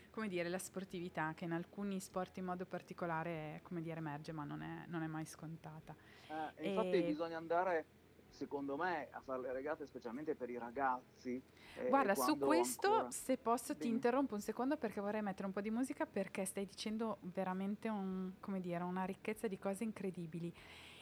come 0.10 0.28
dire, 0.28 0.50
la 0.50 0.58
sportività 0.58 1.34
che 1.36 1.46
in 1.46 1.52
alcuni 1.52 2.00
sport 2.00 2.38
in 2.38 2.46
modo 2.46 2.66
particolare, 2.66 3.60
come 3.62 3.84
dire, 3.84 4.00
emerge, 4.00 4.32
ma 4.32 4.44
non 4.44 4.64
è, 4.64 4.86
non 4.88 5.04
è 5.04 5.08
mai 5.08 5.26
scontata. 5.26 5.96
Eh, 6.56 6.70
infatti 6.70 6.96
e... 6.96 7.04
bisogna 7.04 7.38
andare 7.38 7.86
secondo 8.38 8.78
me, 8.78 9.08
a 9.12 9.20
fare 9.20 9.42
le 9.42 9.52
regate, 9.52 9.86
specialmente 9.86 10.36
per 10.36 10.50
i 10.50 10.58
ragazzi. 10.58 11.42
Eh, 11.76 11.90
Guarda, 11.90 12.16
su 12.16 12.38
questo, 12.38 12.88
ancora... 12.88 13.12
se 13.12 13.38
posso, 13.38 13.76
ti 13.76 13.88
interrompo 13.88 14.36
un 14.36 14.42
secondo 14.42 14.78
perché 14.78 15.02
vorrei 15.02 15.22
mettere 15.22 15.48
un 15.48 15.54
po' 15.54 15.62
di 15.62 15.72
musica 15.72 16.06
perché 16.06 16.46
stai 16.46 16.66
dicendo 16.66 17.18
veramente 17.22 17.90
un, 17.90 18.32
dire, 18.60 18.84
una 18.84 19.04
ricchezza 19.04 19.48
di 19.48 19.58
cose 19.58 19.84
incredibili. 19.84 20.54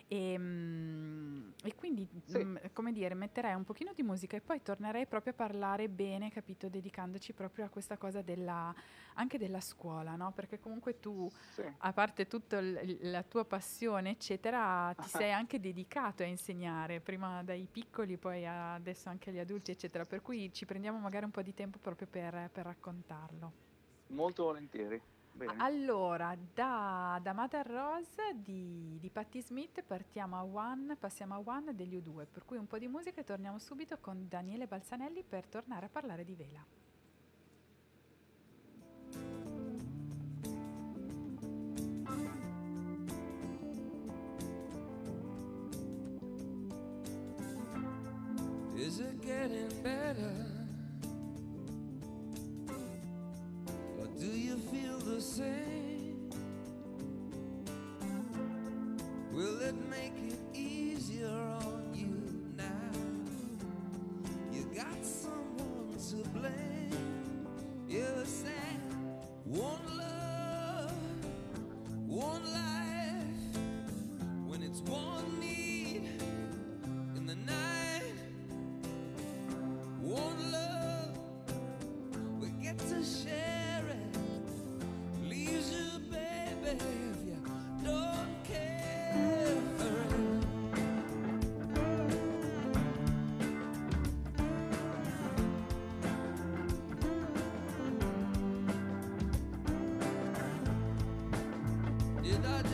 E, 0.08 0.34
ehm, 0.34 1.54
e 1.64 1.76
quindi, 1.76 2.08
sì. 2.26 2.44
mh, 2.44 2.72
come 2.74 2.92
dire, 2.92 3.16
metterei 3.16 3.54
un 3.56 3.64
pochino 3.64 3.92
di 3.94 4.04
musica 4.04 4.38
e 4.38 4.42
poi 4.42 4.62
tornerei 4.62 5.08
proprio 5.08 5.34
a 5.34 5.36
parlare 5.36 5.90
bene, 5.90 6.30
capito, 6.30 6.70
dedicandoci 6.70 7.34
proprio 7.34 7.66
a 7.66 7.70
questa 7.70 7.98
cosa 7.98 8.22
della, 8.22 8.74
anche 9.16 9.38
della 9.38 9.62
scuola, 9.62 10.16
no? 10.16 10.32
Perché 10.32 10.60
comunque 10.60 11.00
tu, 11.00 11.32
sì. 11.54 11.64
a 11.78 11.94
parte 11.94 12.28
tutta 12.28 12.60
la 12.62 13.24
tua 13.24 13.46
passione, 13.46 14.12
eccetera, 14.12 14.94
ti 14.96 15.08
sei 15.10 15.32
anche 15.34 15.60
dedicato 15.60 16.24
a 16.24 16.28
insegnare, 16.28 17.00
prima 17.00 17.44
dai 17.44 17.68
piccoli, 17.70 18.18
poi 18.18 18.46
adesso 18.46 19.10
anche 19.10 19.32
agli 19.32 19.40
adulti, 19.40 19.72
eccetera. 19.72 20.06
Per 20.06 20.22
cui 20.22 20.54
ci 20.54 20.66
prendiamo 20.66 21.00
magari 21.00 21.26
un 21.26 21.32
po' 21.32 21.42
di 21.42 21.54
tempo 21.54 21.80
proprio 21.80 22.08
per, 22.08 22.50
per 22.52 22.66
raccontarlo. 22.66 23.64
Molto 24.08 24.44
volentieri. 24.44 25.02
Bene. 25.36 25.54
Allora, 25.58 26.34
da, 26.54 27.20
da 27.22 27.34
Mother 27.34 27.68
Rose 27.68 28.36
di, 28.36 28.98
di 29.02 29.10
Patti 29.10 29.42
Smith 29.42 29.84
partiamo 29.84 30.38
a 30.38 30.44
One, 30.46 30.96
passiamo 30.96 31.34
a 31.34 31.42
One 31.44 31.76
degli 31.76 31.98
U2, 31.98 32.26
per 32.32 32.46
cui 32.46 32.56
un 32.56 32.68
po' 32.68 32.78
di 32.78 32.88
musica 32.88 33.20
e 33.20 33.26
torniamo 33.26 33.60
subito 33.60 33.98
con 34.00 34.28
Daniele 34.30 34.66
Balzanelli 34.66 35.24
per 35.28 35.46
tornare 35.48 35.88
a 35.88 35.90
parlare 35.90 36.24
di 36.24 36.36
vela. 36.36 36.66
Is 48.78 49.00
it 49.00 49.20
getting 49.20 49.82
better? 49.82 50.55
Will 59.56 59.62
it 59.62 59.76
make 59.90 60.15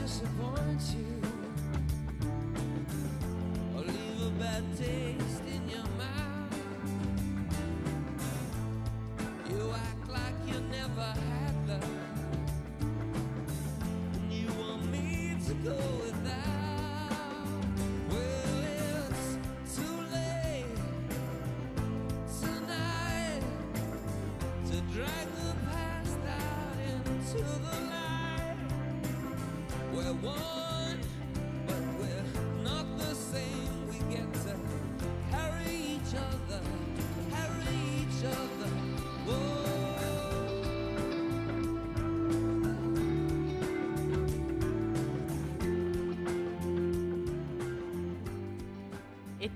disappoint 0.02 0.82
you. 0.96 1.11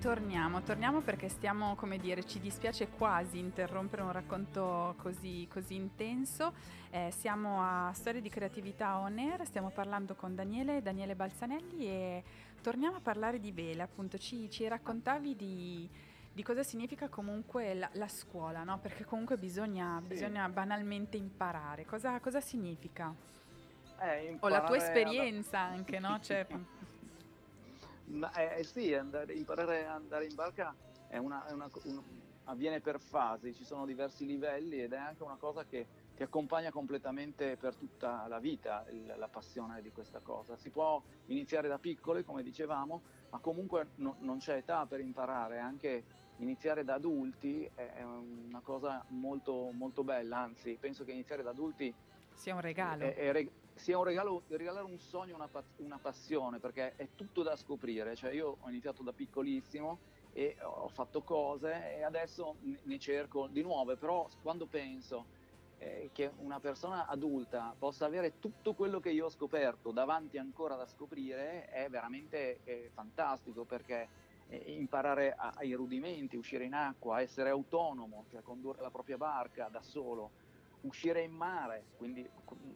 Torniamo, 0.05 0.61
torniamo 0.61 1.01
perché 1.01 1.29
stiamo, 1.29 1.73
come 1.73 1.97
dire, 1.97 2.23
ci 2.23 2.39
dispiace 2.39 2.89
quasi 2.89 3.39
interrompere 3.39 4.03
un 4.03 4.11
racconto 4.11 4.93
così, 4.99 5.47
così 5.51 5.73
intenso. 5.73 6.53
Eh, 6.91 7.09
siamo 7.09 7.59
a 7.63 7.91
Storie 7.91 8.21
di 8.21 8.29
Creatività 8.29 8.99
On 8.99 9.17
Air, 9.17 9.47
stiamo 9.47 9.71
parlando 9.71 10.13
con 10.13 10.35
Daniele, 10.35 10.83
Daniele 10.83 11.15
Balzanelli 11.15 11.87
e 11.87 12.23
torniamo 12.61 12.97
a 12.97 12.99
parlare 12.99 13.39
di 13.39 13.51
vele, 13.51 13.81
appunto 13.81 14.19
ci, 14.19 14.47
ci 14.51 14.67
raccontavi 14.67 15.35
di, 15.35 15.89
di, 16.31 16.43
cosa 16.43 16.61
significa 16.61 17.09
comunque 17.09 17.73
la, 17.73 17.89
la 17.93 18.07
scuola, 18.07 18.63
no? 18.63 18.77
Perché 18.77 19.05
comunque 19.05 19.37
bisogna, 19.37 19.97
sì. 20.03 20.09
bisogna 20.09 20.47
banalmente 20.49 21.17
imparare. 21.17 21.83
Cosa, 21.83 22.19
cosa 22.19 22.41
significa? 22.41 23.11
Eh, 24.01 24.37
o 24.39 24.47
la 24.49 24.61
tua 24.61 24.77
esperienza 24.77 25.57
anche, 25.61 25.97
no? 25.97 26.19
Cioè, 26.19 26.45
eh, 28.35 28.59
eh, 28.59 28.63
sì, 28.63 28.93
andare, 28.93 29.33
imparare 29.33 29.85
ad 29.85 29.95
andare 29.95 30.25
in 30.25 30.35
barca 30.35 30.75
è 31.07 31.17
una, 31.17 31.45
è 31.45 31.51
una, 31.51 31.69
un, 31.83 32.03
avviene 32.45 32.79
per 32.81 32.99
fasi, 32.99 33.53
ci 33.53 33.63
sono 33.63 33.85
diversi 33.85 34.25
livelli 34.25 34.81
ed 34.81 34.93
è 34.93 34.97
anche 34.97 35.23
una 35.23 35.37
cosa 35.37 35.65
che 35.65 35.87
ti 36.15 36.23
accompagna 36.23 36.71
completamente 36.71 37.57
per 37.57 37.75
tutta 37.75 38.25
la 38.27 38.39
vita 38.39 38.85
il, 38.89 39.13
la 39.17 39.27
passione 39.27 39.81
di 39.81 39.91
questa 39.91 40.19
cosa. 40.19 40.55
Si 40.55 40.69
può 40.69 41.01
iniziare 41.27 41.67
da 41.67 41.77
piccoli, 41.77 42.23
come 42.23 42.43
dicevamo, 42.43 43.01
ma 43.31 43.39
comunque 43.39 43.89
no, 43.95 44.15
non 44.19 44.37
c'è 44.37 44.57
età 44.57 44.85
per 44.85 44.99
imparare, 44.99 45.59
anche 45.59 46.03
iniziare 46.37 46.83
da 46.83 46.95
adulti 46.95 47.69
è 47.73 48.03
una 48.03 48.59
cosa 48.61 49.03
molto, 49.09 49.71
molto 49.71 50.03
bella, 50.03 50.39
anzi 50.39 50.77
penso 50.79 51.03
che 51.03 51.11
iniziare 51.11 51.43
da 51.43 51.51
adulti 51.51 51.93
sia 52.33 52.53
un 52.53 52.61
regalo. 52.61 53.03
È, 53.03 53.15
è, 53.15 53.47
sia 53.75 53.97
un 53.97 54.05
regalo, 54.05 54.43
regalare 54.47 54.85
un 54.85 54.97
sogno, 54.97 55.35
una, 55.35 55.49
una, 55.77 55.99
passione, 56.01 56.59
perché 56.59 56.95
è 56.95 57.09
tutto 57.15 57.43
da 57.43 57.55
scoprire. 57.55 58.15
Cioè 58.15 58.31
io 58.31 58.57
ho 58.59 58.69
iniziato 58.69 59.03
da 59.03 59.11
piccolissimo 59.11 59.99
e 60.33 60.57
ho 60.61 60.87
fatto 60.87 61.21
cose 61.21 61.97
e 61.97 62.03
adesso 62.03 62.55
ne 62.61 62.99
cerco 62.99 63.47
di 63.47 63.61
nuove, 63.61 63.95
però 63.95 64.27
quando 64.41 64.65
penso 64.65 65.25
eh, 65.77 66.09
che 66.13 66.31
una 66.39 66.59
persona 66.59 67.07
adulta 67.07 67.75
possa 67.77 68.05
avere 68.05 68.39
tutto 68.39 68.73
quello 68.73 68.99
che 68.99 69.11
io 69.11 69.25
ho 69.25 69.29
scoperto 69.29 69.91
davanti 69.91 70.37
ancora 70.37 70.75
da 70.75 70.87
scoprire 70.87 71.67
è 71.69 71.87
veramente 71.89 72.59
eh, 72.63 72.89
fantastico 72.93 73.65
perché 73.65 74.07
eh, 74.47 74.57
imparare 74.67 75.33
a, 75.33 75.53
ai 75.55 75.73
rudimenti, 75.73 76.37
uscire 76.37 76.65
in 76.65 76.73
acqua, 76.73 77.21
essere 77.21 77.49
autonomo, 77.49 78.25
cioè 78.29 78.41
condurre 78.41 78.81
la 78.81 78.91
propria 78.91 79.17
barca 79.17 79.67
da 79.69 79.81
solo, 79.81 80.31
uscire 80.85 81.21
in 81.21 81.31
mare, 81.31 81.85
quindi 81.97 82.27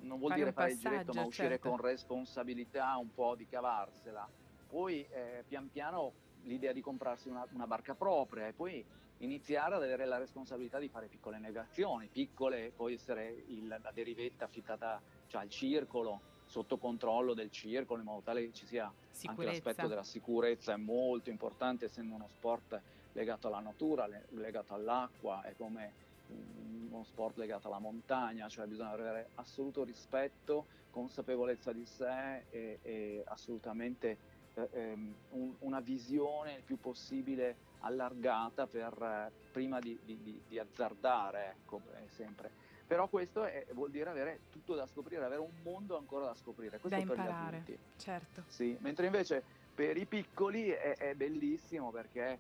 non 0.02 0.18
vuol 0.18 0.32
fare 0.32 0.42
dire 0.42 0.52
fare 0.52 0.72
il 0.72 0.80
giretto, 0.80 1.14
ma 1.14 1.26
uscire 1.26 1.50
certo. 1.50 1.70
con 1.70 1.80
responsabilità, 1.80 2.98
un 2.98 3.14
po' 3.14 3.36
di 3.36 3.48
cavarsela. 3.48 4.28
Poi 4.68 5.06
eh, 5.10 5.44
pian 5.48 5.70
piano 5.70 6.14
l'idea 6.44 6.72
di 6.72 6.82
comprarsi 6.82 7.30
una, 7.30 7.46
una, 7.52 7.68
barca 7.68 7.96
propria 7.96 8.48
e 8.48 8.54
poi 8.54 8.84
iniziare 9.20 9.76
ad 9.76 9.84
avere 9.84 10.06
la 10.06 10.18
responsabilità 10.18 10.80
di 10.80 10.88
fare 10.88 11.08
piccole 11.08 11.38
negazioni, 11.40 12.08
piccole, 12.08 12.72
può 12.76 12.90
essere 12.90 13.44
il, 13.48 13.68
la 13.68 13.92
derivetta 13.94 14.46
affittata 14.46 15.02
cioè, 15.28 15.42
al 15.42 15.50
circolo, 15.50 16.22
sotto 16.46 16.78
controllo 16.78 17.34
del 17.34 17.52
circolo, 17.52 18.00
in 18.00 18.06
modo 18.06 18.22
tale 18.22 18.46
che 18.46 18.54
ci 18.54 18.66
sia 18.66 18.92
sicurezza. 19.10 19.30
anche 19.30 19.46
l'aspetto 19.46 19.88
della 19.88 20.04
sicurezza, 20.04 20.74
è 20.74 20.78
molto 20.78 21.30
importante 21.30 21.86
essendo 21.86 22.16
uno 22.16 22.28
sport 22.28 22.80
legato 23.14 23.48
alla 23.48 23.60
natura, 23.60 24.08
legato 24.30 24.74
all'acqua, 24.74 25.42
è 25.44 25.56
come 25.56 26.08
uno 26.30 27.04
sport 27.04 27.38
legato 27.38 27.68
alla 27.68 27.80
montagna, 27.80 28.48
cioè 28.50 28.66
bisogna 28.66 28.92
avere 28.92 29.30
assoluto 29.36 29.84
rispetto, 29.84 30.66
consapevolezza 30.90 31.72
di 31.72 31.86
sé 31.86 32.46
e, 32.50 32.80
e 32.82 33.24
assolutamente 33.26 34.18
eh, 34.54 34.70
ehm, 34.72 35.16
un, 35.32 35.56
una 35.60 35.80
visione 35.80 36.56
il 36.56 36.64
più 36.64 36.80
possibile 36.80 37.68
allargata 37.82 38.68
per, 38.68 38.94
eh, 39.02 39.32
prima 39.52 39.80
di, 39.80 39.98
di, 40.04 40.42
di, 40.48 40.60
azzardare, 40.60 41.56
ecco, 41.62 41.82
sempre. 42.08 42.52
Però 42.86 43.08
questo 43.08 43.44
è, 43.44 43.66
vuol 43.74 43.92
dire 43.92 44.10
avere 44.10 44.42
tutto 44.50 44.74
da 44.74 44.88
scoprire, 44.88 45.24
avere 45.24 45.42
un 45.42 45.62
mondo 45.62 45.96
ancora 45.96 46.26
da 46.26 46.36
scoprire. 46.36 46.80
Questo 46.80 46.90
da 46.90 46.98
imparare, 46.98 47.64
certo. 47.98 48.44
Sì, 48.48 48.76
mentre 48.80 49.06
invece 49.06 49.44
per 49.76 49.96
i 49.96 50.06
piccoli 50.06 50.70
è, 50.70 50.96
è 50.98 51.14
bellissimo 51.14 51.92
perché 51.92 52.40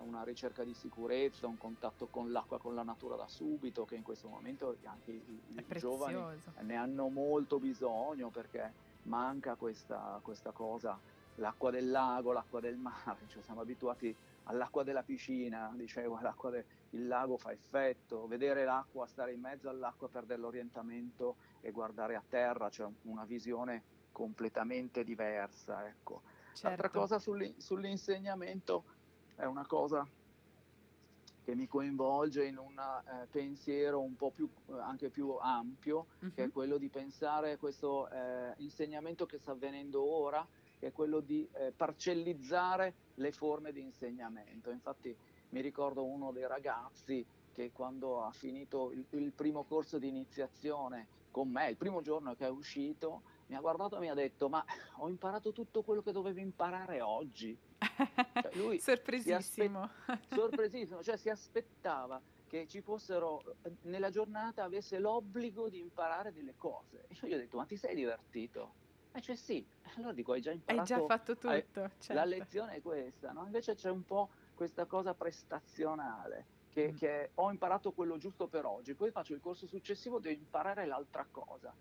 una 0.00 0.22
ricerca 0.22 0.64
di 0.64 0.74
sicurezza, 0.74 1.46
un 1.46 1.58
contatto 1.58 2.06
con 2.06 2.30
l'acqua, 2.30 2.58
con 2.58 2.74
la 2.74 2.82
natura 2.82 3.16
da 3.16 3.26
subito, 3.28 3.84
che 3.84 3.94
in 3.94 4.02
questo 4.02 4.28
momento 4.28 4.76
anche 4.84 5.10
i, 5.12 5.40
i 5.48 5.64
giovani 5.78 6.40
ne 6.60 6.76
hanno 6.76 7.08
molto 7.08 7.58
bisogno 7.58 8.30
perché 8.30 8.72
manca 9.04 9.54
questa, 9.54 10.20
questa 10.22 10.50
cosa, 10.52 10.98
l'acqua 11.36 11.70
del 11.70 11.90
lago, 11.90 12.32
l'acqua 12.32 12.60
del 12.60 12.76
mare, 12.76 13.26
cioè 13.28 13.42
siamo 13.42 13.60
abituati 13.60 14.14
all'acqua 14.44 14.82
della 14.82 15.02
piscina, 15.02 15.72
dicevo, 15.74 16.18
l'acqua 16.20 16.50
del 16.50 16.64
lago 17.06 17.36
fa 17.36 17.52
effetto, 17.52 18.26
vedere 18.26 18.64
l'acqua, 18.64 19.06
stare 19.06 19.32
in 19.32 19.40
mezzo 19.40 19.68
all'acqua, 19.68 20.08
perdere 20.08 20.40
l'orientamento 20.40 21.36
e 21.60 21.70
guardare 21.70 22.14
a 22.14 22.22
terra, 22.28 22.68
cioè 22.68 22.88
una 23.02 23.24
visione 23.24 23.82
completamente 24.12 25.02
diversa. 25.02 25.86
Ecco. 25.86 26.22
Certo. 26.52 26.68
L'altra 26.68 26.88
cosa 26.88 27.18
sull'insegnamento 27.18 28.84
è 29.36 29.44
una 29.44 29.66
cosa 29.66 30.06
che 31.44 31.54
mi 31.54 31.66
coinvolge 31.66 32.46
in 32.46 32.56
un 32.56 32.78
eh, 32.78 33.26
pensiero 33.30 34.00
un 34.00 34.16
po' 34.16 34.30
più, 34.30 34.48
anche 34.80 35.10
più 35.10 35.36
ampio, 35.38 36.06
uh-huh. 36.20 36.32
che 36.32 36.44
è 36.44 36.50
quello 36.50 36.78
di 36.78 36.88
pensare 36.88 37.52
a 37.52 37.58
questo 37.58 38.08
eh, 38.08 38.54
insegnamento 38.58 39.26
che 39.26 39.38
sta 39.38 39.52
avvenendo 39.52 40.02
ora, 40.02 40.46
che 40.78 40.86
è 40.86 40.92
quello 40.92 41.20
di 41.20 41.46
eh, 41.52 41.72
parcellizzare 41.76 42.94
le 43.16 43.30
forme 43.32 43.72
di 43.72 43.82
insegnamento. 43.82 44.70
Infatti 44.70 45.14
mi 45.50 45.60
ricordo 45.60 46.02
uno 46.04 46.32
dei 46.32 46.46
ragazzi 46.46 47.24
che 47.52 47.70
quando 47.72 48.24
ha 48.24 48.32
finito 48.32 48.90
il, 48.90 49.04
il 49.10 49.32
primo 49.32 49.64
corso 49.64 49.98
di 49.98 50.08
iniziazione 50.08 51.06
con 51.30 51.50
me, 51.50 51.68
il 51.68 51.76
primo 51.76 52.00
giorno 52.00 52.34
che 52.34 52.46
è 52.46 52.50
uscito, 52.50 53.22
mi 53.54 53.56
ha 53.56 53.60
guardato 53.60 53.96
e 53.96 54.00
mi 54.00 54.10
ha 54.10 54.14
detto 54.14 54.48
ma 54.48 54.64
ho 54.96 55.08
imparato 55.08 55.52
tutto 55.52 55.82
quello 55.82 56.02
che 56.02 56.10
dovevo 56.10 56.40
imparare 56.40 57.00
oggi. 57.00 57.56
Cioè, 57.78 58.50
lui 58.54 58.80
sorpresissimo. 58.80 59.90
Aspe- 60.06 60.34
sorpresissimo, 60.34 61.02
cioè 61.02 61.16
si 61.16 61.28
aspettava 61.30 62.20
che 62.48 62.66
ci 62.66 62.80
fossero, 62.80 63.56
nella 63.82 64.10
giornata 64.10 64.64
avesse 64.64 64.98
l'obbligo 64.98 65.68
di 65.68 65.78
imparare 65.78 66.32
delle 66.32 66.54
cose. 66.56 67.04
E 67.08 67.16
io 67.20 67.28
gli 67.28 67.34
ho 67.34 67.38
detto 67.38 67.56
ma 67.56 67.64
ti 67.64 67.76
sei 67.76 67.94
divertito? 67.94 68.82
E 69.12 69.20
cioè 69.20 69.36
sì, 69.36 69.64
allora 69.96 70.12
dico 70.12 70.32
hai 70.32 70.40
già 70.40 70.50
imparato. 70.50 70.92
Hai 70.92 71.00
già 71.00 71.06
fatto 71.06 71.34
tutto. 71.34 71.48
Hai, 71.48 71.64
certo. 71.70 72.12
La 72.12 72.24
lezione 72.24 72.74
è 72.74 72.82
questa, 72.82 73.30
no? 73.30 73.44
Invece 73.44 73.76
c'è 73.76 73.90
un 73.90 74.04
po' 74.04 74.30
questa 74.54 74.86
cosa 74.86 75.14
prestazionale. 75.14 76.52
Che, 76.74 76.90
mm. 76.90 76.96
che 76.96 77.30
ho 77.34 77.52
imparato 77.52 77.92
quello 77.92 78.18
giusto 78.18 78.48
per 78.48 78.64
oggi, 78.64 78.94
poi 78.94 79.12
faccio 79.12 79.32
il 79.32 79.40
corso 79.40 79.68
successivo, 79.68 80.18
devo 80.18 80.34
imparare 80.34 80.86
l'altra 80.86 81.24
cosa. 81.30 81.72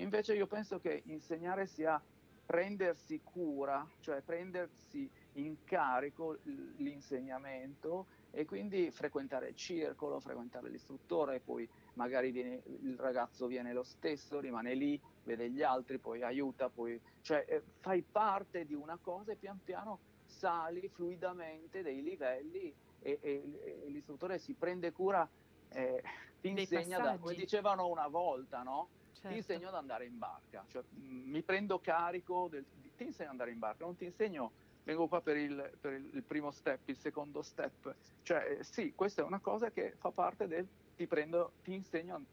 Invece 0.00 0.34
io 0.34 0.46
penso 0.46 0.78
che 0.80 1.02
insegnare 1.06 1.66
sia 1.66 2.02
prendersi 2.46 3.20
cura, 3.22 3.86
cioè 4.00 4.22
prendersi 4.22 5.08
in 5.34 5.62
carico 5.64 6.38
l'insegnamento 6.78 8.06
e 8.30 8.44
quindi 8.44 8.90
frequentare 8.90 9.50
il 9.50 9.54
circolo, 9.54 10.18
frequentare 10.18 10.68
l'istruttore, 10.68 11.40
poi 11.40 11.68
magari 11.94 12.30
viene, 12.30 12.62
il 12.80 12.96
ragazzo 12.98 13.46
viene 13.46 13.72
lo 13.72 13.82
stesso, 13.82 14.40
rimane 14.40 14.74
lì, 14.74 15.00
vede 15.24 15.50
gli 15.50 15.62
altri, 15.62 15.98
poi 15.98 16.22
aiuta, 16.22 16.70
poi, 16.70 17.00
cioè 17.20 17.44
eh, 17.46 17.62
fai 17.78 18.02
parte 18.02 18.64
di 18.64 18.74
una 18.74 18.98
cosa 19.00 19.32
e 19.32 19.36
pian 19.36 19.60
piano 19.62 20.00
sali 20.24 20.88
fluidamente 20.88 21.82
dei 21.82 22.02
livelli 22.02 22.74
e, 23.00 23.18
e, 23.20 23.82
e 23.84 23.88
l'istruttore 23.90 24.38
si 24.38 24.54
prende 24.54 24.92
cura, 24.92 25.28
eh, 25.68 26.02
ti 26.40 26.48
insegna, 26.48 26.98
da, 26.98 27.18
come 27.18 27.34
dicevano 27.34 27.86
una 27.88 28.08
volta, 28.08 28.62
no? 28.62 28.88
Certo. 29.12 29.28
Ti 29.28 29.36
insegno 29.36 29.68
ad 29.68 29.74
andare 29.74 30.06
in 30.06 30.18
barca, 30.18 30.64
cioè, 30.68 30.82
mh, 30.88 31.30
mi 31.30 31.42
prendo 31.42 31.78
carico, 31.78 32.48
del, 32.48 32.64
ti 32.96 33.04
insegno 33.04 33.28
ad 33.28 33.34
andare 33.34 33.50
in 33.50 33.58
barca, 33.58 33.84
non 33.84 33.96
ti 33.96 34.04
insegno 34.04 34.52
vengo 34.82 35.06
qua 35.08 35.20
per 35.20 35.36
il, 35.36 35.70
per 35.80 35.92
il, 35.92 36.22
primo 36.26 36.50
step, 36.50 36.88
il 36.88 36.96
secondo 36.96 37.42
step. 37.42 37.94
Cioè, 38.22 38.58
eh, 38.58 38.64
sì, 38.64 38.94
questa 38.94 39.22
è 39.22 39.24
una 39.24 39.38
cosa 39.38 39.70
che 39.70 39.94
fa 39.98 40.10
parte 40.10 40.48
del 40.48 40.66
ti 40.96 41.06
prendo, 41.06 41.52
ti 41.62 41.72
insegno 41.72 42.24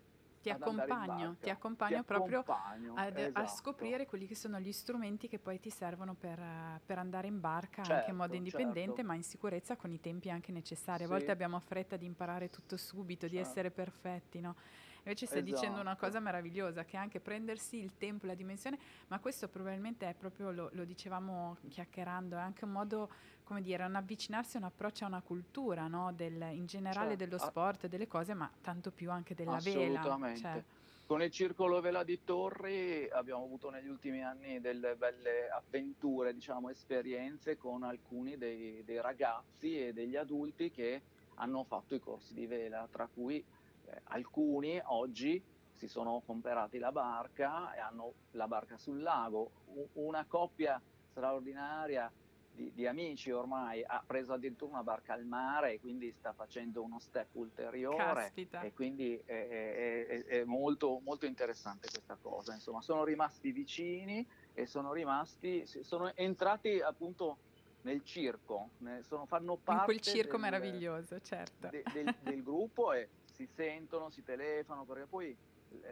ti 0.47 0.63
accompagno, 0.63 1.35
ti 1.39 1.49
accompagno, 1.49 1.97
ti 1.97 2.03
proprio 2.03 2.43
ad, 2.95 3.17
esatto. 3.17 3.39
a 3.39 3.47
scoprire 3.47 4.05
quelli 4.05 4.27
che 4.27 4.35
sono 4.35 4.59
gli 4.59 4.71
strumenti 4.71 5.27
che 5.27 5.39
poi 5.39 5.59
ti 5.59 5.69
servono 5.69 6.13
per, 6.13 6.41
per 6.85 6.97
andare 6.99 7.27
in 7.27 7.39
barca 7.39 7.83
certo, 7.83 7.93
anche 7.93 8.09
in 8.11 8.15
modo 8.15 8.33
certo, 8.33 8.45
indipendente, 8.45 8.95
certo. 8.97 9.07
ma 9.09 9.15
in 9.15 9.23
sicurezza 9.23 9.75
con 9.75 9.91
i 9.91 9.99
tempi 9.99 10.29
anche 10.29 10.51
necessari. 10.51 11.03
A 11.03 11.07
volte 11.07 11.31
abbiamo 11.31 11.59
fretta 11.59 11.97
di 11.97 12.05
imparare 12.05 12.49
tutto 12.49 12.77
subito, 12.77 13.27
certo. 13.27 13.35
di 13.35 13.41
essere 13.41 13.71
perfetti, 13.71 14.39
no? 14.39 14.55
Invece 15.07 15.25
stai 15.25 15.39
esatto. 15.39 15.55
dicendo 15.55 15.79
una 15.79 15.95
cosa 15.95 16.17
esatto. 16.17 16.23
meravigliosa, 16.25 16.83
che 16.83 16.97
è 16.97 16.99
anche 16.99 17.21
prendersi 17.21 17.77
il 17.77 17.95
tempo, 17.95 18.25
la 18.25 18.33
dimensione, 18.33 18.77
ma 19.07 19.19
questo 19.19 19.47
probabilmente 19.47 20.09
è 20.09 20.13
proprio, 20.13 20.51
lo, 20.51 20.69
lo 20.73 20.83
dicevamo 20.83 21.55
chiacchierando, 21.69 22.35
è 22.35 22.41
anche 22.41 22.65
un 22.65 22.71
modo, 22.71 23.09
come 23.47 23.61
dire, 23.61 23.85
un 23.85 23.95
avvicinarsi, 23.95 24.57
un 24.57 24.63
approccio 24.63 25.05
a 25.05 25.07
una 25.07 25.21
cultura, 25.21 25.87
no? 25.87 26.11
Del, 26.11 26.49
in 26.51 26.65
generale 26.65 27.11
certo. 27.11 27.23
dello 27.23 27.37
sport, 27.37 27.85
e 27.85 27.87
delle 27.87 28.05
cose, 28.05 28.33
ma 28.33 28.51
tanto 28.61 28.91
più 28.91 29.09
anche 29.09 29.35
della 29.35 29.57
vela. 29.63 29.99
Assolutamente. 29.99 30.39
Cioè. 30.39 30.63
Con 31.05 31.21
il 31.21 31.31
Circolo 31.31 31.79
Vela 31.79 32.03
di 32.03 32.25
Torri 32.25 33.09
abbiamo 33.09 33.45
avuto 33.45 33.69
negli 33.69 33.87
ultimi 33.87 34.21
anni 34.21 34.59
delle 34.59 34.97
belle 34.97 35.47
avventure, 35.47 36.33
diciamo, 36.33 36.69
esperienze 36.69 37.55
con 37.55 37.83
alcuni 37.83 38.37
dei, 38.37 38.83
dei 38.83 38.99
ragazzi 38.99 39.79
e 39.79 39.93
degli 39.93 40.17
adulti 40.17 40.69
che 40.69 41.01
hanno 41.35 41.63
fatto 41.63 41.95
i 41.95 42.01
corsi 42.01 42.33
di 42.33 42.45
vela, 42.47 42.85
tra 42.91 43.07
cui 43.07 43.37
eh, 43.37 44.01
alcuni 44.05 44.77
oggi 44.83 45.41
si 45.71 45.87
sono 45.87 46.21
comprati 46.25 46.79
la 46.79 46.91
barca 46.91 47.73
e 47.73 47.79
hanno 47.79 48.11
la 48.31 48.49
barca 48.49 48.77
sul 48.77 49.01
lago. 49.01 49.51
U- 49.67 49.87
una 49.93 50.25
coppia 50.25 50.81
straordinaria 51.11 52.11
di, 52.57 52.71
di, 52.73 52.87
amici 52.87 53.29
ormai 53.29 53.83
ha 53.85 54.03
preso 54.05 54.33
addirittura 54.33 54.71
una 54.71 54.83
barca 54.83 55.13
al 55.13 55.25
mare 55.25 55.73
e 55.73 55.79
quindi 55.79 56.11
sta 56.11 56.33
facendo 56.33 56.81
uno 56.81 56.97
step 56.99 57.27
ulteriore. 57.33 57.97
Caspita. 57.97 58.61
E 58.61 58.73
quindi 58.73 59.15
è, 59.23 59.47
è, 59.47 60.07
è, 60.07 60.25
è 60.25 60.43
molto, 60.43 60.99
molto 61.03 61.27
interessante 61.27 61.87
questa 61.87 62.17
cosa. 62.19 62.55
Insomma, 62.55 62.81
sono 62.81 63.03
rimasti 63.03 63.51
vicini 63.51 64.27
e 64.53 64.65
sono 64.65 64.91
rimasti, 64.91 65.65
sono 65.67 66.13
entrati 66.15 66.81
appunto 66.81 67.37
nel 67.83 68.03
circo, 68.03 68.71
sono, 69.01 69.27
fanno 69.27 69.55
parte 69.55 69.79
in 69.79 69.85
quel 69.85 70.01
circo 70.01 70.31
del, 70.31 70.39
meraviglioso, 70.39 71.21
certo. 71.21 71.69
De, 71.69 71.83
del, 71.93 72.15
del 72.21 72.41
gruppo 72.41 72.91
e 72.91 73.07
si 73.31 73.47
sentono, 73.53 74.09
si 74.09 74.23
telefonano, 74.23 74.83
perché 74.83 75.05
poi 75.05 75.37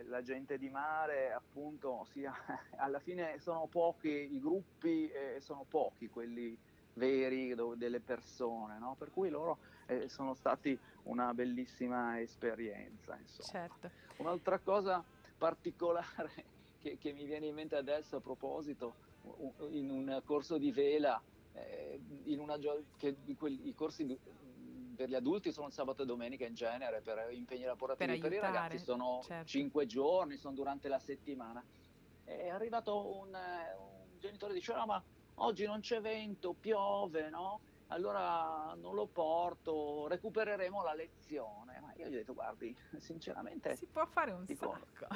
la 0.07 0.21
gente 0.21 0.57
di 0.57 0.69
mare 0.69 1.31
appunto 1.31 2.05
sia, 2.11 2.33
alla 2.77 2.99
fine 2.99 3.39
sono 3.39 3.67
pochi 3.67 4.33
i 4.33 4.39
gruppi 4.39 5.09
e 5.09 5.39
sono 5.39 5.65
pochi 5.67 6.09
quelli 6.09 6.57
veri 6.93 7.53
dove, 7.55 7.77
delle 7.77 7.99
persone, 7.99 8.77
no? 8.79 8.95
per 8.97 9.11
cui 9.11 9.29
loro 9.29 9.57
eh, 9.87 10.07
sono 10.07 10.33
stati 10.33 10.77
una 11.03 11.33
bellissima 11.33 12.19
esperienza. 12.19 13.17
Insomma. 13.17 13.47
Certo. 13.47 13.91
Un'altra 14.17 14.59
cosa 14.59 15.03
particolare 15.37 16.45
che, 16.81 16.97
che, 16.97 17.13
mi 17.13 17.25
viene 17.25 17.47
in 17.47 17.55
mente 17.55 17.75
adesso 17.75 18.17
a 18.17 18.21
proposito, 18.21 18.95
in 19.71 19.89
un 19.89 20.21
corso 20.23 20.57
di 20.57 20.71
vela, 20.71 21.21
eh, 21.53 21.99
in 22.25 22.39
una, 22.39 22.57
che, 22.97 23.15
i 23.25 23.73
corsi 23.75 24.17
per 24.95 25.09
gli 25.09 25.15
adulti 25.15 25.51
sono 25.51 25.69
sabato 25.69 26.03
e 26.03 26.05
domenica 26.05 26.45
in 26.45 26.53
genere 26.53 27.01
per 27.01 27.27
impegni 27.31 27.63
lavorativi, 27.63 28.19
per, 28.19 28.29
per 28.29 28.33
i 28.33 28.39
ragazzi 28.39 28.79
sono 28.79 29.21
certo. 29.23 29.47
5 29.47 29.85
giorni, 29.85 30.37
sono 30.37 30.55
durante 30.55 30.87
la 30.87 30.99
settimana. 30.99 31.63
È 32.23 32.49
arrivato 32.49 33.17
un, 33.17 33.27
un 33.29 34.19
genitore 34.19 34.53
e 34.53 34.55
diceva: 34.55 34.79
no, 34.79 34.85
ma 34.85 35.03
oggi 35.35 35.65
non 35.65 35.81
c'è 35.81 36.01
vento, 36.01 36.53
piove, 36.53 37.29
no? 37.29 37.59
Allora 37.89 38.73
non 38.75 38.95
lo 38.95 39.05
porto, 39.05 40.07
recupereremo 40.07 40.81
la 40.83 40.95
lezione. 40.95 41.79
Ma 41.81 41.93
io 41.97 42.07
gli 42.07 42.15
ho 42.15 42.17
detto: 42.17 42.33
guardi, 42.33 42.75
sinceramente. 42.97 43.75
Si 43.75 43.85
può 43.85 44.05
fare 44.05 44.31
un 44.31 44.45
dico, 44.45 44.75
sacco. 44.95 45.15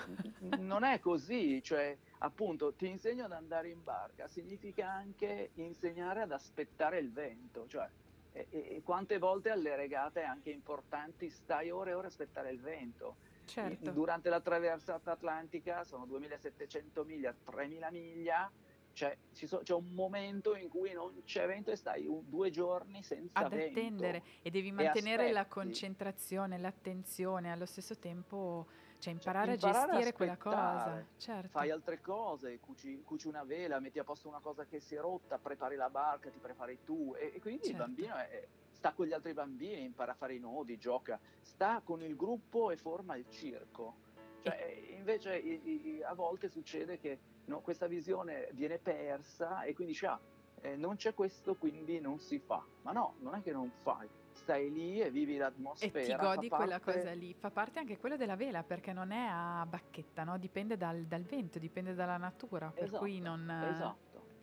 non 0.60 0.84
è 0.84 1.00
così, 1.00 1.64
cioè, 1.64 1.98
appunto, 2.20 2.74
ti 2.74 2.88
insegno 2.88 3.26
ad 3.26 3.32
andare 3.32 3.70
in 3.70 3.84
barca, 3.84 4.28
significa 4.28 4.88
anche 4.90 5.52
insegnare 5.56 6.22
ad 6.22 6.32
aspettare 6.32 7.00
il 7.00 7.12
vento, 7.12 7.68
cioè 7.68 7.90
e, 8.32 8.48
e, 8.50 8.82
quante 8.84 9.18
volte 9.18 9.50
alle 9.50 9.76
regate 9.76 10.24
anche 10.24 10.50
importanti 10.50 11.30
stai 11.30 11.70
ore 11.70 11.92
e 11.92 11.94
ore 11.94 12.08
a 12.08 12.10
aspettare 12.10 12.52
il 12.52 12.60
vento. 12.60 13.18
Certo. 13.46 13.92
Durante 13.92 14.30
la 14.30 14.42
traversata 14.42 15.12
atlantica 15.12 15.84
sono 15.84 16.06
2700 16.06 17.04
miglia, 17.04 17.34
3000 17.44 17.92
miglia, 17.92 18.52
cioè, 18.94 19.18
so, 19.32 19.62
c'è 19.64 19.74
un 19.74 19.94
momento 19.94 20.56
in 20.56 20.68
cui 20.68 20.92
non 20.92 21.24
c'è 21.24 21.48
vento 21.48 21.72
e 21.72 21.76
stai 21.76 22.06
un, 22.06 22.22
due 22.28 22.50
giorni 22.50 23.02
senza 23.02 23.40
Ad 23.40 23.50
vento. 23.50 23.80
attendere 23.80 24.24
e 24.42 24.52
devi 24.52 24.72
mantenere 24.72 25.32
la 25.32 25.40
aspetti. 25.40 25.60
concentrazione, 25.60 26.58
l'attenzione, 26.58 27.52
allo 27.52 27.66
stesso 27.66 27.98
tempo, 27.98 28.68
cioè 29.00 29.14
Cioè, 29.14 29.14
imparare 29.14 29.52
a 29.52 29.54
imparare 29.54 29.80
a 29.80 29.96
gestire 29.96 30.14
quella 30.14 30.38
cosa, 30.38 31.06
certo, 31.18 31.48
fai 31.50 31.72
altre 31.72 32.02
cose, 32.02 32.60
cuci, 32.60 33.02
cuci 33.04 33.28
una 33.28 33.44
vela, 33.44 33.80
metti 33.80 33.98
a 33.98 34.04
posto 34.04 34.28
una 34.28 34.40
cosa 34.42 34.66
che 34.66 34.80
si 34.82 34.96
è 34.96 35.00
rotta, 35.00 35.38
prepari 35.40 35.76
la 35.78 35.90
barca, 35.90 36.30
ti 36.30 36.40
prepari 36.40 36.80
tu 36.84 37.16
e, 37.18 37.32
e 37.36 37.40
quindi 37.40 37.62
il 37.62 37.68
certo. 37.70 37.84
bambino 37.84 38.16
è- 38.16 38.48
sta 38.72 38.94
con 38.94 39.06
gli 39.06 39.14
altri 39.14 39.34
bambini, 39.34 39.84
impara 39.84 40.12
a 40.12 40.16
fare 40.16 40.36
i 40.36 40.40
nodi, 40.40 40.78
gioca, 40.78 41.20
sta 41.42 41.82
con 41.84 42.02
il 42.04 42.16
gruppo 42.16 42.72
e 42.72 42.78
forma 42.78 43.16
il 43.16 43.26
circo. 43.30 44.08
Cioè, 44.42 44.94
invece 44.96 45.38
i- 45.38 45.96
i- 45.96 46.04
a 46.04 46.14
volte 46.14 46.50
succede 46.50 46.98
che 46.98 47.20
no, 47.46 47.60
questa 47.62 47.88
visione 47.88 48.50
viene 48.54 48.78
persa 48.80 49.64
e 49.64 49.74
quindi 49.74 49.94
dici, 49.94 50.06
ah, 50.06 50.20
eh, 50.62 50.76
non 50.76 50.96
c'è 50.96 51.14
questo, 51.14 51.56
quindi 51.56 52.00
non 52.00 52.20
si 52.20 52.40
fa. 52.40 52.66
Ma 52.84 52.92
no, 52.92 53.16
non 53.20 53.36
è 53.36 53.42
che 53.42 53.52
non 53.52 53.70
fai, 53.82 54.08
stai 54.40 54.72
lì 54.72 55.00
e 55.02 55.12
vivi 55.12 55.36
E 55.36 55.40
l'atmosfera. 55.40 56.02
ti 56.04 56.12
fa 56.12 56.34
godi 56.36 56.50
quella 56.50 56.80
parte- 56.80 57.00
cosa 57.02 57.12
lì. 57.14 57.34
Fa 57.34 57.52
parte 57.52 57.80
anche 57.80 57.98
quello 57.98 58.16
della 58.18 58.36
vela 58.36 58.64
perché 58.64 58.94
non 58.94 59.12
è 59.12 59.28
a 59.30 59.66
bacchetta, 59.68 60.24
no? 60.24 60.38
Dipende 60.38 60.78
dal, 60.78 61.04
dal 61.04 61.24
vento, 61.24 61.60
dipende 61.60 61.94
dalla 61.94 62.18
natura, 62.18 62.72
per 62.74 62.90
cui 62.90 63.18
Esatto, 63.20 63.36
non... 63.36 63.50
esatto. 63.70 63.98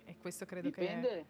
E 0.05 0.17
questo 0.19 0.45
credo 0.45 0.69
Dipende 0.69 1.27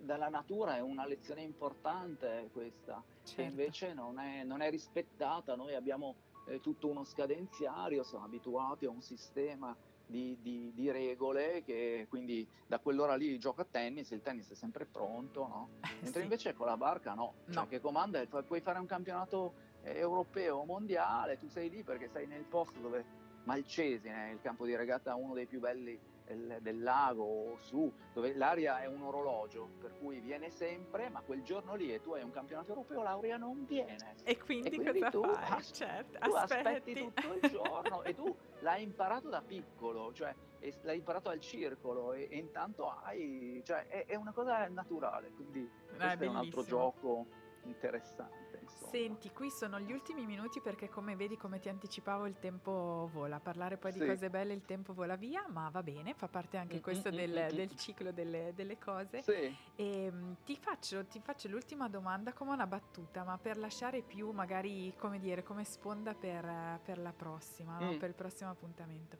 dalla 0.00 0.28
natura, 0.28 0.76
è 0.76 0.80
una 0.80 1.06
lezione 1.06 1.42
importante 1.42 2.48
questa, 2.52 3.02
che... 3.02 3.20
che 3.22 3.26
Certo. 3.28 3.42
invece 3.50 3.94
non 3.94 4.18
è, 4.18 4.42
non 4.44 4.60
è 4.60 4.70
rispettata. 4.70 5.54
Noi 5.56 5.74
abbiamo 5.74 6.16
eh, 6.48 6.60
tutto 6.60 6.88
uno 6.88 7.04
scadenziario, 7.04 8.02
siamo 8.02 8.24
abituati 8.24 8.84
a 8.86 8.90
un 8.90 9.00
sistema 9.02 9.74
di, 10.10 10.40
di- 10.40 10.72
di 10.74 10.90
regole 10.90 11.62
che 11.62 12.06
quindi 12.08 12.48
da 12.66 12.80
quell'ora 12.80 13.14
lì 13.14 13.38
gioca 13.38 13.62
a 13.62 13.64
tennis, 13.64 14.10
il 14.10 14.20
tennis 14.22 14.50
è 14.50 14.54
sempre 14.54 14.86
pronto, 14.86 15.46
no? 15.46 15.70
Mentre 16.00 16.20
Sì. 16.20 16.22
invece 16.22 16.52
con 16.52 16.66
la 16.66 16.76
barca 16.76 17.14
no, 17.14 17.36
cioè 17.48 17.62
No. 17.62 17.66
che 17.66 17.80
comanda 17.80 18.26
puoi 18.26 18.60
fare 18.60 18.78
un 18.78 18.86
campionato 18.86 19.54
eh, 19.80 19.96
europeo 19.96 20.56
o 20.58 20.64
mondiale, 20.66 21.36
tu 21.36 21.48
sei 21.48 21.70
lì 21.70 21.82
perché 21.84 22.08
sei 22.08 22.26
nel 22.26 22.46
posto 22.46 22.80
dove 22.80 23.06
Malcesine, 23.42 24.32
il 24.32 24.40
campo 24.40 24.66
di 24.66 24.76
regata 24.76 25.14
uno 25.14 25.32
dei 25.32 25.46
più 25.46 25.60
belli 25.60 25.98
del, 26.30 26.58
del 26.60 26.82
lago 26.82 27.24
o 27.24 27.56
su, 27.58 27.92
dove 28.12 28.34
l'aria 28.34 28.80
è 28.80 28.86
un 28.86 29.02
orologio, 29.02 29.68
per 29.80 29.96
cui 29.98 30.20
viene 30.20 30.50
sempre, 30.50 31.08
ma 31.08 31.20
quel 31.22 31.42
giorno 31.42 31.74
lì 31.74 31.92
e 31.92 32.00
tu 32.00 32.12
hai 32.12 32.22
un 32.22 32.30
campionato 32.30 32.68
europeo, 32.70 33.02
l'aria 33.02 33.36
non 33.36 33.64
viene. 33.64 34.14
E 34.24 34.38
quindi, 34.38 34.68
E 34.68 34.74
quindi 34.76 35.00
tu 35.10 35.22
as- 35.22 35.70
certo, 35.72 36.18
Tu 36.18 36.30
aspetti. 36.30 36.68
aspetti 36.68 36.94
tutto 36.94 37.32
il 37.34 37.50
giorno 37.50 38.02
e 38.02 38.14
tu 38.14 38.36
l'hai 38.60 38.82
imparato 38.82 39.28
da 39.28 39.42
piccolo, 39.42 40.12
cioè 40.12 40.34
l'hai 40.82 40.98
imparato 40.98 41.30
al 41.30 41.40
circolo 41.40 42.12
e, 42.12 42.28
e 42.30 42.36
intanto 42.36 42.88
hai, 43.02 43.60
cioè 43.64 43.86
è, 43.86 44.04
è 44.06 44.14
una 44.14 44.32
cosa 44.32 44.68
naturale, 44.68 45.32
quindi 45.32 45.68
questo 45.86 46.24
è 46.24 46.26
un 46.26 46.36
altro 46.36 46.62
gioco 46.62 47.26
interessante. 47.64 48.39
Insomma. 48.72 48.90
Senti, 48.90 49.30
qui 49.30 49.50
sono 49.50 49.78
gli 49.78 49.92
ultimi 49.92 50.26
minuti 50.26 50.60
perché 50.60 50.88
come 50.88 51.14
vedi, 51.16 51.36
come 51.36 51.58
ti 51.60 51.68
anticipavo, 51.68 52.26
il 52.26 52.38
tempo 52.38 53.08
vola. 53.12 53.38
Parlare 53.38 53.76
poi 53.76 53.92
di 53.92 54.00
Sì. 54.00 54.06
cose 54.06 54.30
belle, 54.30 54.52
il 54.52 54.64
tempo 54.64 54.92
vola 54.94 55.16
via, 55.16 55.44
ma 55.48 55.68
va 55.70 55.82
bene, 55.82 56.14
fa 56.14 56.26
parte 56.28 56.56
anche 56.56 56.78
Mm, 56.78 56.80
questo 56.82 57.10
mm, 57.10 57.14
del, 57.14 57.30
mm, 57.30 57.52
mm. 57.52 57.56
del 57.56 57.76
ciclo 57.76 58.12
delle, 58.12 58.52
delle 58.54 58.78
cose. 58.78 59.22
Sì, 59.22 59.56
E 59.76 60.10
mm, 60.10 60.32
ti 60.44 60.56
faccio, 60.56 61.04
ti 61.06 61.20
faccio 61.20 61.48
l'ultima 61.48 61.88
domanda 61.88 62.32
come 62.32 62.52
una 62.52 62.66
battuta, 62.66 63.22
ma 63.24 63.38
per 63.38 63.58
lasciare 63.58 64.02
più 64.02 64.30
magari, 64.32 64.92
come 64.96 65.18
dire, 65.18 65.42
come 65.42 65.64
sponda 65.64 66.14
per, 66.14 66.80
per 66.84 66.98
la 66.98 67.12
prossima, 67.12 67.78
no? 67.78 67.92
Mm. 67.92 67.98
per 67.98 68.08
il 68.08 68.14
prossimo 68.14 68.50
appuntamento. 68.50 69.18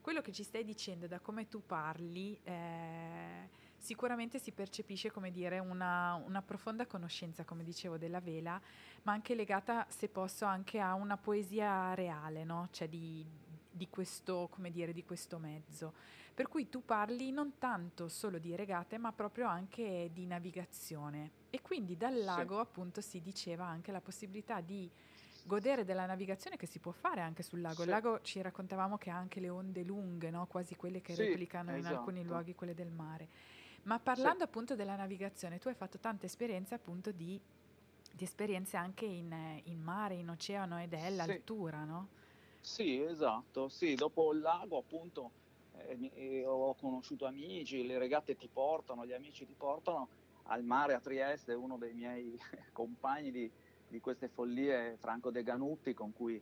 Quello 0.00 0.20
che 0.20 0.32
ci 0.32 0.42
stai 0.42 0.64
dicendo 0.64 1.06
da 1.06 1.20
come 1.20 1.48
tu 1.48 1.64
parli, 1.64 2.36
eh, 2.42 3.48
sicuramente 3.82 4.38
si 4.38 4.52
percepisce, 4.52 5.10
come 5.10 5.32
dire, 5.32 5.58
una, 5.58 6.14
una 6.24 6.40
profonda 6.40 6.86
conoscenza, 6.86 7.44
come 7.44 7.64
dicevo, 7.64 7.98
della 7.98 8.20
vela, 8.20 8.60
ma 9.02 9.12
anche 9.12 9.34
legata, 9.34 9.84
se 9.88 10.08
posso, 10.08 10.44
anche 10.44 10.78
a 10.78 10.94
una 10.94 11.16
poesia 11.16 11.92
reale, 11.94 12.44
no? 12.44 12.68
Cioè 12.70 12.88
di, 12.88 13.26
di 13.68 13.88
questo, 13.90 14.48
come 14.50 14.70
dire, 14.70 14.92
di 14.92 15.04
questo 15.04 15.38
mezzo. 15.38 15.92
Per 16.32 16.46
cui 16.48 16.68
tu 16.68 16.84
parli 16.84 17.32
non 17.32 17.58
tanto 17.58 18.08
solo 18.08 18.38
di 18.38 18.54
regate, 18.54 18.98
ma 18.98 19.12
proprio 19.12 19.48
anche 19.48 20.10
di 20.12 20.26
navigazione. 20.26 21.30
E 21.50 21.60
quindi 21.60 21.96
dal 21.96 22.14
Sì. 22.14 22.24
lago, 22.24 22.60
appunto, 22.60 23.00
si 23.00 23.20
diceva 23.20 23.66
anche 23.66 23.90
la 23.90 24.00
possibilità 24.00 24.60
di 24.60 24.88
godere 25.44 25.84
della 25.84 26.06
navigazione 26.06 26.56
che 26.56 26.66
si 26.66 26.78
può 26.78 26.92
fare 26.92 27.20
anche 27.20 27.42
sul 27.42 27.60
lago. 27.60 27.80
Il 27.80 27.84
Sì. 27.86 27.90
lago 27.90 28.20
ci 28.22 28.40
raccontavamo 28.40 28.96
che 28.96 29.10
ha 29.10 29.16
anche 29.16 29.40
le 29.40 29.48
onde 29.48 29.82
lunghe, 29.82 30.30
no? 30.30 30.46
quasi 30.46 30.76
quelle 30.76 31.00
che 31.00 31.14
Sì, 31.14 31.24
replicano 31.24 31.76
in 31.76 31.84
alcuni 31.84 32.18
esatto. 32.20 32.32
luoghi 32.32 32.54
quelle 32.54 32.74
del 32.74 32.90
mare. 32.92 33.28
Ma 33.84 33.98
parlando 33.98 34.44
appunto 34.44 34.76
della 34.76 34.96
navigazione, 34.96 35.58
tu 35.58 35.68
hai 35.68 35.74
fatto 35.74 35.98
tante 35.98 36.26
esperienze 36.26 36.74
appunto 36.74 37.10
di, 37.10 37.40
di 38.12 38.24
esperienze 38.24 38.76
anche 38.76 39.04
in, 39.06 39.60
in 39.64 39.80
mare, 39.80 40.14
in 40.14 40.28
oceano 40.30 40.80
ed 40.80 40.92
è 40.92 41.10
Sì. 41.10 41.16
l'altura, 41.16 41.84
no? 41.84 42.08
Sì, 42.60 43.00
esatto, 43.02 43.68
sì, 43.68 43.96
dopo 43.96 44.32
il 44.32 44.40
lago 44.40 44.78
appunto 44.78 45.32
eh, 45.72 46.10
eh, 46.14 46.46
ho 46.46 46.74
conosciuto 46.76 47.26
amici, 47.26 47.84
le 47.84 47.98
regate 47.98 48.36
ti 48.36 48.48
portano, 48.48 49.04
gli 49.04 49.12
amici 49.12 49.44
ti 49.44 49.54
portano 49.54 50.08
al 50.44 50.62
mare 50.62 50.94
a 50.94 51.00
Trieste, 51.00 51.54
uno 51.54 51.76
dei 51.76 51.92
miei 51.92 52.38
compagni 52.72 53.32
di, 53.32 53.50
di 53.88 54.00
queste 54.00 54.28
follie, 54.28 54.96
Franco 54.98 55.30
De 55.32 55.42
Ganutti, 55.42 55.92
con 55.92 56.12
cui 56.12 56.40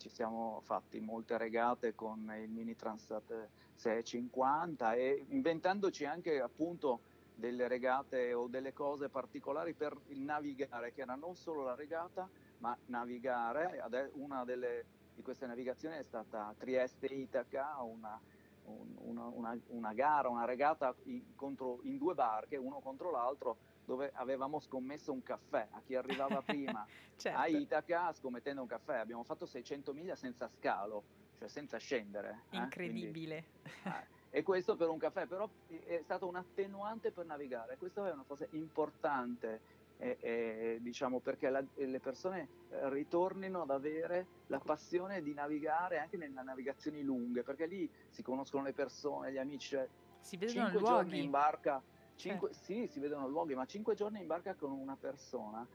ci 0.00 0.08
siamo 0.08 0.60
fatti 0.62 0.98
molte 0.98 1.36
regate 1.36 1.94
con 1.94 2.34
il 2.42 2.48
Mini 2.48 2.74
Transat 2.74 3.50
650 3.74 4.94
e 4.94 5.26
inventandoci 5.28 6.06
anche 6.06 6.40
appunto 6.40 7.02
delle 7.34 7.68
regate 7.68 8.32
o 8.32 8.48
delle 8.48 8.72
cose 8.72 9.10
particolari 9.10 9.74
per 9.74 10.00
il 10.06 10.20
navigare, 10.22 10.92
che 10.92 11.02
era 11.02 11.16
non 11.16 11.36
solo 11.36 11.62
la 11.64 11.74
regata, 11.74 12.30
ma 12.58 12.76
navigare. 12.86 13.78
Una 14.14 14.44
delle, 14.44 14.86
di 15.12 15.20
queste 15.22 15.46
navigazioni 15.46 15.96
è 15.96 16.02
stata 16.02 16.54
Trieste-Itaca, 16.56 17.82
una, 17.82 18.18
un- 18.62 18.94
una, 18.96 19.26
una- 19.26 19.58
una 19.66 19.92
gara, 19.92 20.28
una 20.30 20.46
regata 20.46 20.94
in, 21.04 21.34
contro- 21.34 21.80
in 21.82 21.98
due 21.98 22.14
barche, 22.14 22.56
uno 22.56 22.80
contro 22.80 23.10
l'altro, 23.10 23.58
dove 23.84 24.10
avevamo 24.14 24.60
scommesso 24.60 25.12
un 25.12 25.22
caffè 25.22 25.68
a 25.70 25.82
chi 25.82 25.94
arrivava 25.94 26.42
prima 26.42 26.86
Certo. 27.16 27.38
a 27.38 27.46
Itaca 27.48 28.12
scommettendo 28.12 28.62
un 28.62 28.68
caffè. 28.68 28.96
Abbiamo 28.96 29.24
fatto 29.24 29.46
600 29.46 29.92
miglia 29.92 30.14
senza 30.16 30.48
scalo, 30.48 31.04
cioè 31.38 31.48
senza 31.48 31.78
scendere. 31.78 32.44
eh, 32.50 32.56
Incredibile. 32.58 33.44
quindi, 33.62 33.78
eh, 33.84 34.38
e 34.38 34.42
questo 34.42 34.76
per 34.76 34.88
un 34.88 34.98
caffè, 34.98 35.26
però 35.26 35.48
è 35.86 36.00
stato 36.04 36.28
un 36.28 36.36
attenuante 36.36 37.10
per 37.12 37.26
navigare. 37.26 37.76
Questa 37.76 38.06
è 38.08 38.12
una 38.12 38.24
cosa 38.26 38.46
importante, 38.52 39.60
eh, 39.98 40.16
eh, 40.20 40.78
diciamo, 40.80 41.20
perché 41.20 41.50
la- 41.50 41.64
le 41.74 42.00
persone 42.00 42.48
eh, 42.70 42.88
ritornino 42.90 43.62
ad 43.62 43.70
avere 43.70 44.26
la 44.46 44.60
passione 44.60 45.20
di 45.22 45.34
navigare 45.34 45.98
anche 45.98 46.16
nelle 46.16 46.42
navigazioni 46.42 47.02
lunghe, 47.02 47.42
perché 47.42 47.66
lì 47.66 47.90
si 48.10 48.22
conoscono 48.22 48.62
le 48.64 48.72
persone, 48.72 49.32
gli 49.32 49.38
amici. 49.38 49.70
Cioè, 49.70 49.88
Si 50.20 50.36
vedono 50.36 50.70
luoghi. 50.78 51.18
in 51.18 51.30
barca, 51.30 51.82
cinque- 52.20 52.52
sì, 52.52 52.86
si 52.86 53.00
vedono 53.00 53.26
luoghi, 53.28 53.54
ma 53.54 53.64
cinque 53.64 53.94
giorni 53.94 54.20
in 54.20 54.26
barca 54.26 54.54
con 54.54 54.72
una 54.72 54.96
persona, 54.96 55.66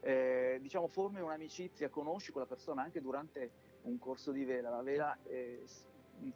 eh, 0.00 0.58
diciamo, 0.60 0.88
formi 0.88 1.20
un'amicizia, 1.20 1.88
conosci 1.88 2.32
quella 2.32 2.46
persona 2.46 2.82
anche 2.82 3.00
durante 3.00 3.52
un 3.82 3.98
corso 3.98 4.32
di 4.32 4.44
vela. 4.44 4.70
La 4.70 4.82
vela 4.82 5.16
eh, 5.22 5.64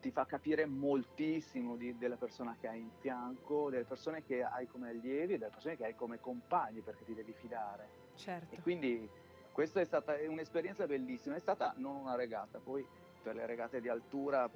ti 0.00 0.10
fa 0.10 0.24
capire 0.24 0.66
moltissimo 0.66 1.76
di- 1.76 1.96
della 1.96 2.16
persona 2.16 2.56
che 2.58 2.68
hai 2.68 2.80
in 2.80 2.90
fianco, 2.98 3.70
delle 3.70 3.84
persone 3.84 4.22
che 4.22 4.42
hai 4.42 4.66
come 4.66 4.90
allievi 4.90 5.34
e 5.34 5.38
delle 5.38 5.50
persone 5.50 5.76
che 5.76 5.84
hai 5.84 5.94
come 5.94 6.18
compagni 6.18 6.80
perché 6.82 7.04
ti 7.04 7.14
devi 7.14 7.32
fidare. 7.34 7.90
Certo. 8.14 8.54
E 8.54 8.60
quindi 8.60 9.08
questa 9.52 9.80
è 9.80 9.84
stata 9.84 10.14
un'esperienza 10.28 10.86
bellissima, 10.86 11.36
è 11.36 11.40
stata 11.40 11.72
non 11.78 11.96
una 11.96 12.14
regata, 12.14 12.58
poi 12.58 12.86
per 13.22 13.34
le 13.34 13.46
regate 13.46 13.80
di 13.80 13.88
altura... 13.88 14.50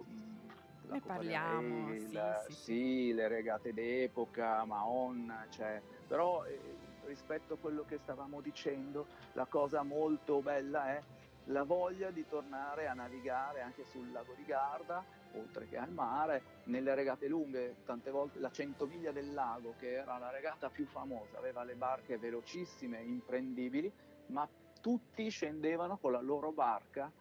la 0.91 0.95
Ne 0.95 1.01
Coppa 1.01 1.15
parliamo, 1.15 1.87
Rail, 1.87 2.37
sì, 2.47 2.53
sì, 2.53 2.53
sì. 2.53 2.63
sì, 2.63 3.13
le 3.13 3.29
regate 3.29 3.73
d'epoca, 3.73 4.65
Mahon, 4.65 5.47
cioè, 5.51 5.81
però 6.07 6.45
eh, 6.45 6.77
rispetto 7.05 7.55
a 7.55 7.59
quello 7.59 7.85
che 7.85 7.99
stavamo 7.99 8.41
dicendo, 8.41 9.07
la 9.35 9.47
cosa 9.47 9.83
molto 9.85 10.43
bella 10.43 10.91
è 10.91 11.03
la 11.45 11.63
voglia 11.63 12.11
di 12.11 12.27
tornare 12.27 12.87
a 12.87 12.93
navigare 12.93 13.61
anche 13.61 13.85
sul 13.85 14.11
lago 14.11 14.35
di 14.35 14.45
Garda, 14.45 15.05
oltre 15.33 15.67
che 15.69 15.77
al 15.79 15.93
mare, 15.93 16.43
nelle 16.65 16.95
regate 16.95 17.29
lunghe, 17.29 17.77
tante 17.85 18.11
volte 18.11 18.41
la 18.41 18.51
100 18.51 18.87
miglia 18.87 19.13
del 19.13 19.33
lago, 19.33 19.75
che 19.79 19.93
era 19.93 20.19
la 20.19 20.31
regata 20.31 20.69
più 20.71 20.87
famosa, 20.87 21.39
aveva 21.39 21.63
le 21.63 21.75
barche 21.75 22.19
velocissime, 22.19 23.01
imprendibili, 23.03 23.93
ma 24.27 24.49
tutti 24.81 25.29
scendevano 25.29 25.99
con 25.99 26.13
la 26.13 26.21
loro 26.21 26.53
barca 26.53 27.13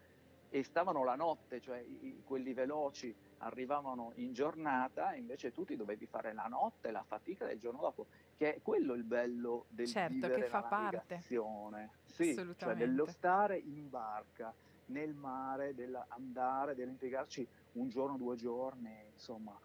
e 0.50 0.64
stavano 0.64 1.04
la 1.04 1.16
notte, 1.16 1.60
cioè 1.60 1.78
i- 1.80 2.22
quelli 2.26 2.54
veloci 2.54 3.16
arrivavano 3.40 4.12
in 4.16 4.34
giornata, 4.34 5.14
invece 5.14 5.52
tu 5.52 5.64
ti 5.66 5.76
dovevi 5.76 6.06
fare 6.06 6.34
la 6.34 6.46
notte, 6.46 6.92
la 6.92 7.04
fatica 7.04 7.46
del 7.46 7.60
giorno 7.60 7.82
dopo, 7.82 8.08
che 8.38 8.56
è 8.56 8.62
quello 8.62 8.94
il 8.94 9.04
bello 9.04 9.66
del 9.70 9.88
Certo, 9.88 10.28
che 10.28 10.44
fa 10.44 10.62
la 10.62 10.68
parte. 10.68 11.20
Sì, 12.06 12.36
cioè 12.58 12.76
dello 12.76 13.06
stare 13.06 13.58
in 13.58 13.90
barca, 13.90 14.54
nel 14.88 15.14
mare, 15.14 15.74
dell'andare, 15.74 16.76
dell'impiegarci 16.76 17.48
un 17.74 17.90
giorno, 17.90 18.18
due 18.18 18.36
giorni, 18.36 18.94
insomma. 19.12 19.58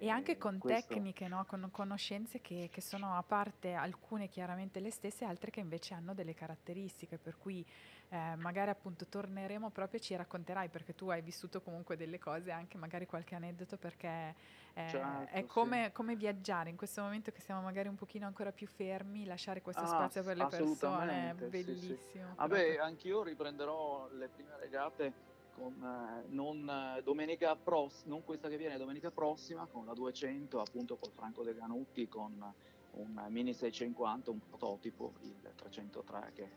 E 0.00 0.08
anche 0.08 0.38
con 0.38 0.58
questo... 0.58 0.94
tecniche, 0.94 1.26
no? 1.26 1.44
con 1.44 1.68
conoscenze 1.72 2.40
che, 2.40 2.68
che, 2.70 2.80
sono 2.80 3.16
a 3.16 3.22
parte 3.24 3.72
alcune 3.72 4.28
chiaramente 4.28 4.78
le 4.78 4.92
stesse, 4.92 5.24
altre 5.24 5.50
che 5.50 5.58
invece 5.58 5.94
hanno 5.94 6.14
delle 6.14 6.34
caratteristiche, 6.34 7.18
per 7.18 7.36
cui 7.36 7.66
eh, 8.10 8.36
magari 8.36 8.70
appunto 8.70 9.06
torneremo 9.06 9.70
proprio 9.70 9.98
e 9.98 10.02
ci 10.02 10.14
racconterai, 10.14 10.68
perché 10.68 10.94
tu 10.94 11.08
hai 11.08 11.20
vissuto 11.20 11.60
comunque 11.60 11.96
delle 11.96 12.20
cose, 12.20 12.52
anche 12.52 12.78
magari 12.78 13.06
qualche 13.06 13.34
aneddoto, 13.34 13.76
perché 13.76 14.34
eh, 14.74 14.88
certo, 14.88 15.32
è 15.32 15.44
come, 15.46 15.86
sì. 15.86 15.92
come, 15.92 16.14
viaggiare 16.14 16.70
in 16.70 16.76
questo 16.76 17.02
momento 17.02 17.32
che 17.32 17.40
siamo 17.40 17.60
magari 17.60 17.88
un 17.88 17.96
pochino 17.96 18.24
ancora 18.24 18.52
più 18.52 18.68
fermi, 18.68 19.24
lasciare 19.24 19.62
questo 19.62 19.82
ah, 19.82 19.86
spazio 19.86 20.22
per 20.22 20.36
le 20.36 20.46
persone, 20.46 21.30
è 21.30 21.34
bellissimo. 21.34 21.96
Sì, 21.96 22.10
sì. 22.12 22.20
Vabbè, 22.36 22.76
anch'io 22.76 23.24
riprenderò 23.24 24.08
le 24.12 24.28
prime 24.28 24.56
regate 24.60 25.12
con, 25.58 25.82
eh, 25.82 26.26
non, 26.28 26.68
eh, 26.68 27.02
domenica 27.02 27.56
pross- 27.56 28.04
non 28.04 28.22
questa 28.24 28.48
che 28.48 28.56
viene, 28.56 28.76
domenica 28.76 29.10
prossima 29.10 29.66
con 29.66 29.84
la 29.84 29.92
200 29.92 30.60
appunto 30.60 30.96
col 30.96 31.12
Franco 31.12 31.42
De 31.42 31.54
Ganutti 31.54 32.08
con 32.08 32.54
un 32.92 33.26
Mini 33.28 33.52
650, 33.52 34.30
un 34.30 34.38
prototipo, 34.38 35.12
il 35.22 35.52
303 35.54 36.32
che 36.34 36.48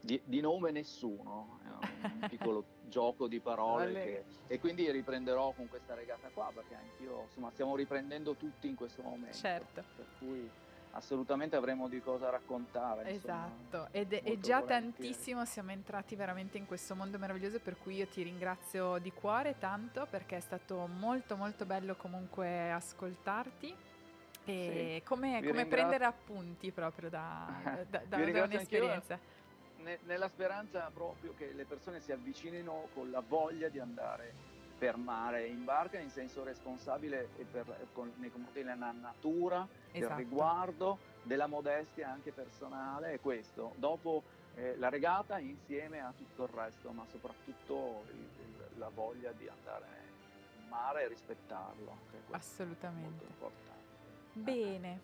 di, 0.00 0.20
di 0.24 0.40
nome 0.40 0.72
nessuno, 0.72 1.60
è 1.62 1.68
un 1.68 2.26
piccolo 2.28 2.64
gioco 2.88 3.28
di 3.28 3.40
parole 3.40 3.92
che, 3.92 4.24
e 4.48 4.58
quindi 4.58 4.90
riprenderò 4.90 5.52
con 5.52 5.68
questa 5.68 5.94
regata 5.94 6.28
qua 6.30 6.50
perché 6.52 6.74
anch'io 6.74 7.22
insomma 7.22 7.50
stiamo 7.52 7.76
riprendendo 7.76 8.34
tutti 8.34 8.66
in 8.68 8.74
questo 8.74 9.02
momento. 9.02 9.36
Certo. 9.36 9.84
Per 9.94 10.06
cui 10.18 10.50
assolutamente 10.92 11.56
avremo 11.56 11.88
di 11.88 12.00
cosa 12.00 12.30
raccontare. 12.30 13.08
Esatto, 13.10 13.88
ed 13.90 14.12
è 14.12 14.38
già 14.38 14.60
volentieri. 14.60 14.66
tantissimo 14.66 15.44
siamo 15.44 15.70
entrati 15.70 16.16
veramente 16.16 16.58
in 16.58 16.66
questo 16.66 16.94
mondo 16.94 17.18
meraviglioso 17.18 17.60
per 17.60 17.76
cui 17.78 17.96
io 17.96 18.06
ti 18.06 18.22
ringrazio 18.22 18.98
di 18.98 19.12
cuore 19.12 19.58
tanto 19.58 20.06
perché 20.08 20.36
è 20.36 20.40
stato 20.40 20.86
molto 20.86 21.36
molto 21.36 21.64
bello 21.64 21.94
comunque 21.94 22.70
ascoltarti. 22.70 23.74
E 24.44 24.96
sì, 24.98 25.08
come, 25.08 25.34
come 25.34 25.40
ringra- 25.40 25.64
prendere 25.66 26.04
appunti 26.04 26.72
proprio 26.72 27.08
da, 27.08 27.46
da, 27.88 28.00
da, 28.06 28.30
da 28.30 28.42
un'esperienza. 28.42 29.18
Ne, 29.78 29.98
nella 30.04 30.28
speranza 30.28 30.90
proprio 30.92 31.34
che 31.36 31.52
le 31.52 31.64
persone 31.64 32.00
si 32.00 32.12
avvicinino 32.12 32.88
con 32.94 33.10
la 33.10 33.22
voglia 33.26 33.68
di 33.68 33.80
andare 33.80 34.51
per 34.82 34.96
mare 34.96 35.46
in 35.46 35.62
barca 35.62 36.00
in 36.00 36.10
senso 36.10 36.42
responsabile 36.42 37.28
e 37.36 37.44
per, 37.44 37.86
con, 37.92 38.12
nei 38.16 38.32
confronti 38.32 38.64
della 38.64 38.90
natura, 38.90 39.64
esatto. 39.92 40.14
del 40.16 40.24
riguardo, 40.24 40.98
della 41.22 41.46
modestia 41.46 42.10
anche 42.10 42.32
personale, 42.32 43.12
è 43.12 43.20
questo. 43.20 43.74
Dopo 43.76 44.24
eh, 44.56 44.76
la 44.78 44.88
regata 44.88 45.38
insieme 45.38 46.00
a 46.00 46.12
tutto 46.16 46.42
il 46.42 46.48
resto, 46.48 46.90
ma 46.90 47.04
soprattutto 47.12 48.06
il, 48.08 48.18
il, 48.18 48.78
la 48.78 48.90
voglia 48.92 49.30
di 49.30 49.46
andare 49.46 49.86
in 50.60 50.68
mare 50.68 51.04
e 51.04 51.08
rispettarlo. 51.08 51.96
Assolutamente. 52.32 53.24
Bene. 54.32 55.00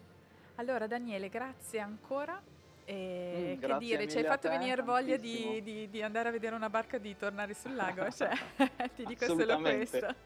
Allora 0.56 0.88
Daniele, 0.88 1.28
grazie 1.28 1.78
ancora 1.78 2.42
e 2.88 3.58
mm, 3.58 3.60
che 3.60 3.78
dire, 3.78 4.08
ci 4.08 4.16
hai 4.16 4.24
fatto 4.24 4.48
venire 4.48 4.80
voglia 4.80 5.18
di, 5.18 5.60
di, 5.62 5.90
di, 5.90 6.02
andare 6.02 6.30
a 6.30 6.32
vedere 6.32 6.54
una 6.54 6.70
barca 6.70 6.96
e 6.96 7.00
di 7.00 7.14
tornare 7.18 7.52
sul 7.52 7.74
lago, 7.74 8.08
cioè, 8.10 8.30
ti 8.96 9.04
dico 9.04 9.26
solo 9.26 9.58
questo. 9.58 10.06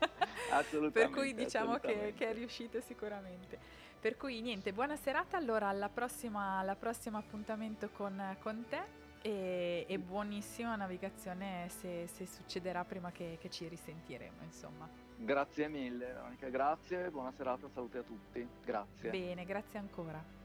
Assolutamente. 0.51 0.91
per 0.93 1.11
cui 1.11 1.35
diciamo 1.35 1.79
che, 1.79 2.15
che, 2.17 2.29
è 2.29 2.33
riuscito 2.33 2.81
sicuramente. 2.81 3.59
Per 3.99 4.17
cui 4.17 4.41
niente, 4.41 4.73
buona 4.73 4.95
serata, 4.95 5.37
allora 5.37 5.69
alla 5.69 5.89
prossima, 5.89 6.59
alla 6.59 6.77
prossima 6.77 7.19
appuntamento 7.19 7.89
con, 7.91 8.37
con 8.41 8.65
te 8.69 8.81
e, 9.23 9.85
e, 9.89 9.99
buonissima 9.99 10.77
navigazione 10.77 11.69
se, 11.69 12.07
se 12.07 12.27
succederà 12.27 12.85
prima 12.85 13.11
che, 13.11 13.39
che, 13.41 13.51
ci 13.51 13.67
risentiremo, 13.67 14.43
insomma. 14.45 14.89
Grazie 15.17 15.67
mille 15.67 16.07
Veronica, 16.07 16.49
grazie, 16.49 17.11
buona 17.11 17.33
serata, 17.33 17.69
salute 17.69 17.99
a 17.99 18.03
tutti, 18.03 18.47
grazie. 18.65 19.11
Bene, 19.11 19.45
grazie 19.45 19.81
ancora. 19.81 20.42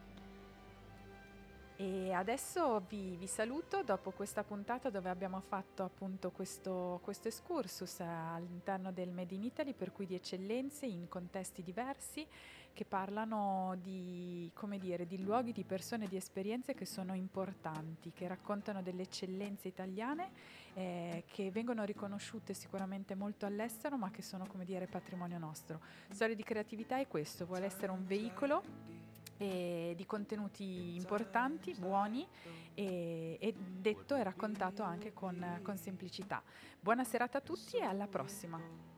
E 1.80 2.12
adesso 2.12 2.82
vi, 2.90 3.16
vi, 3.18 3.28
saluto 3.28 3.84
dopo 3.84 4.10
questa 4.10 4.44
puntata 4.44 4.90
dove 4.90 5.10
abbiamo 5.10 5.40
fatto 5.42 5.84
appunto 5.84 6.32
questo, 6.32 7.00
questo 7.04 7.28
excursus 7.28 8.00
all'interno 8.00 8.92
del 8.92 9.12
Made 9.12 9.36
in 9.36 9.44
Italy, 9.44 9.76
per 9.76 9.92
cui 9.92 10.08
di 10.08 10.16
eccellenze 10.16 10.88
in 10.88 11.08
contesti 11.08 11.62
diversi 11.62 12.26
che 12.74 12.84
parlano 12.84 13.78
di, 13.80 14.52
dire, 14.80 15.06
di 15.06 15.22
luoghi, 15.22 15.52
di 15.52 15.64
persone, 15.64 16.08
di 16.08 16.16
esperienze 16.16 16.74
che 16.74 16.88
sono 16.88 17.14
importanti, 17.14 18.12
che 18.12 18.28
raccontano 18.28 18.82
delle 18.82 19.04
eccellenze 19.04 19.68
italiane 19.68 20.32
eh, 20.74 21.26
che 21.28 21.52
vengono 21.52 21.84
riconosciute 21.84 22.56
sicuramente 22.56 23.14
molto 23.14 23.46
all'estero, 23.46 23.98
ma 23.98 24.10
che 24.10 24.24
sono, 24.24 24.48
come 24.48 24.66
dire, 24.66 24.88
patrimonio 24.88 25.38
nostro. 25.38 25.80
Storia 26.10 26.36
di 26.36 26.44
creatività 26.44 27.00
è 27.00 27.08
questo, 27.08 27.46
vuole 27.46 27.66
essere 27.66 27.92
un 27.92 28.04
veicolo 28.04 29.06
e 29.38 29.94
di 29.96 30.06
contenuti 30.06 30.96
importanti, 30.96 31.74
buoni 31.78 32.28
e, 32.74 33.38
e, 33.40 33.54
detto 33.54 34.16
e 34.16 34.24
raccontato 34.24 34.84
anche 34.84 35.14
con, 35.14 35.60
con 35.62 35.78
semplicità. 35.78 36.42
Buona 36.80 37.04
serata 37.04 37.38
a 37.38 37.42
tutti 37.42 37.78
e 37.78 37.84
alla 37.84 38.08
prossima! 38.08 38.97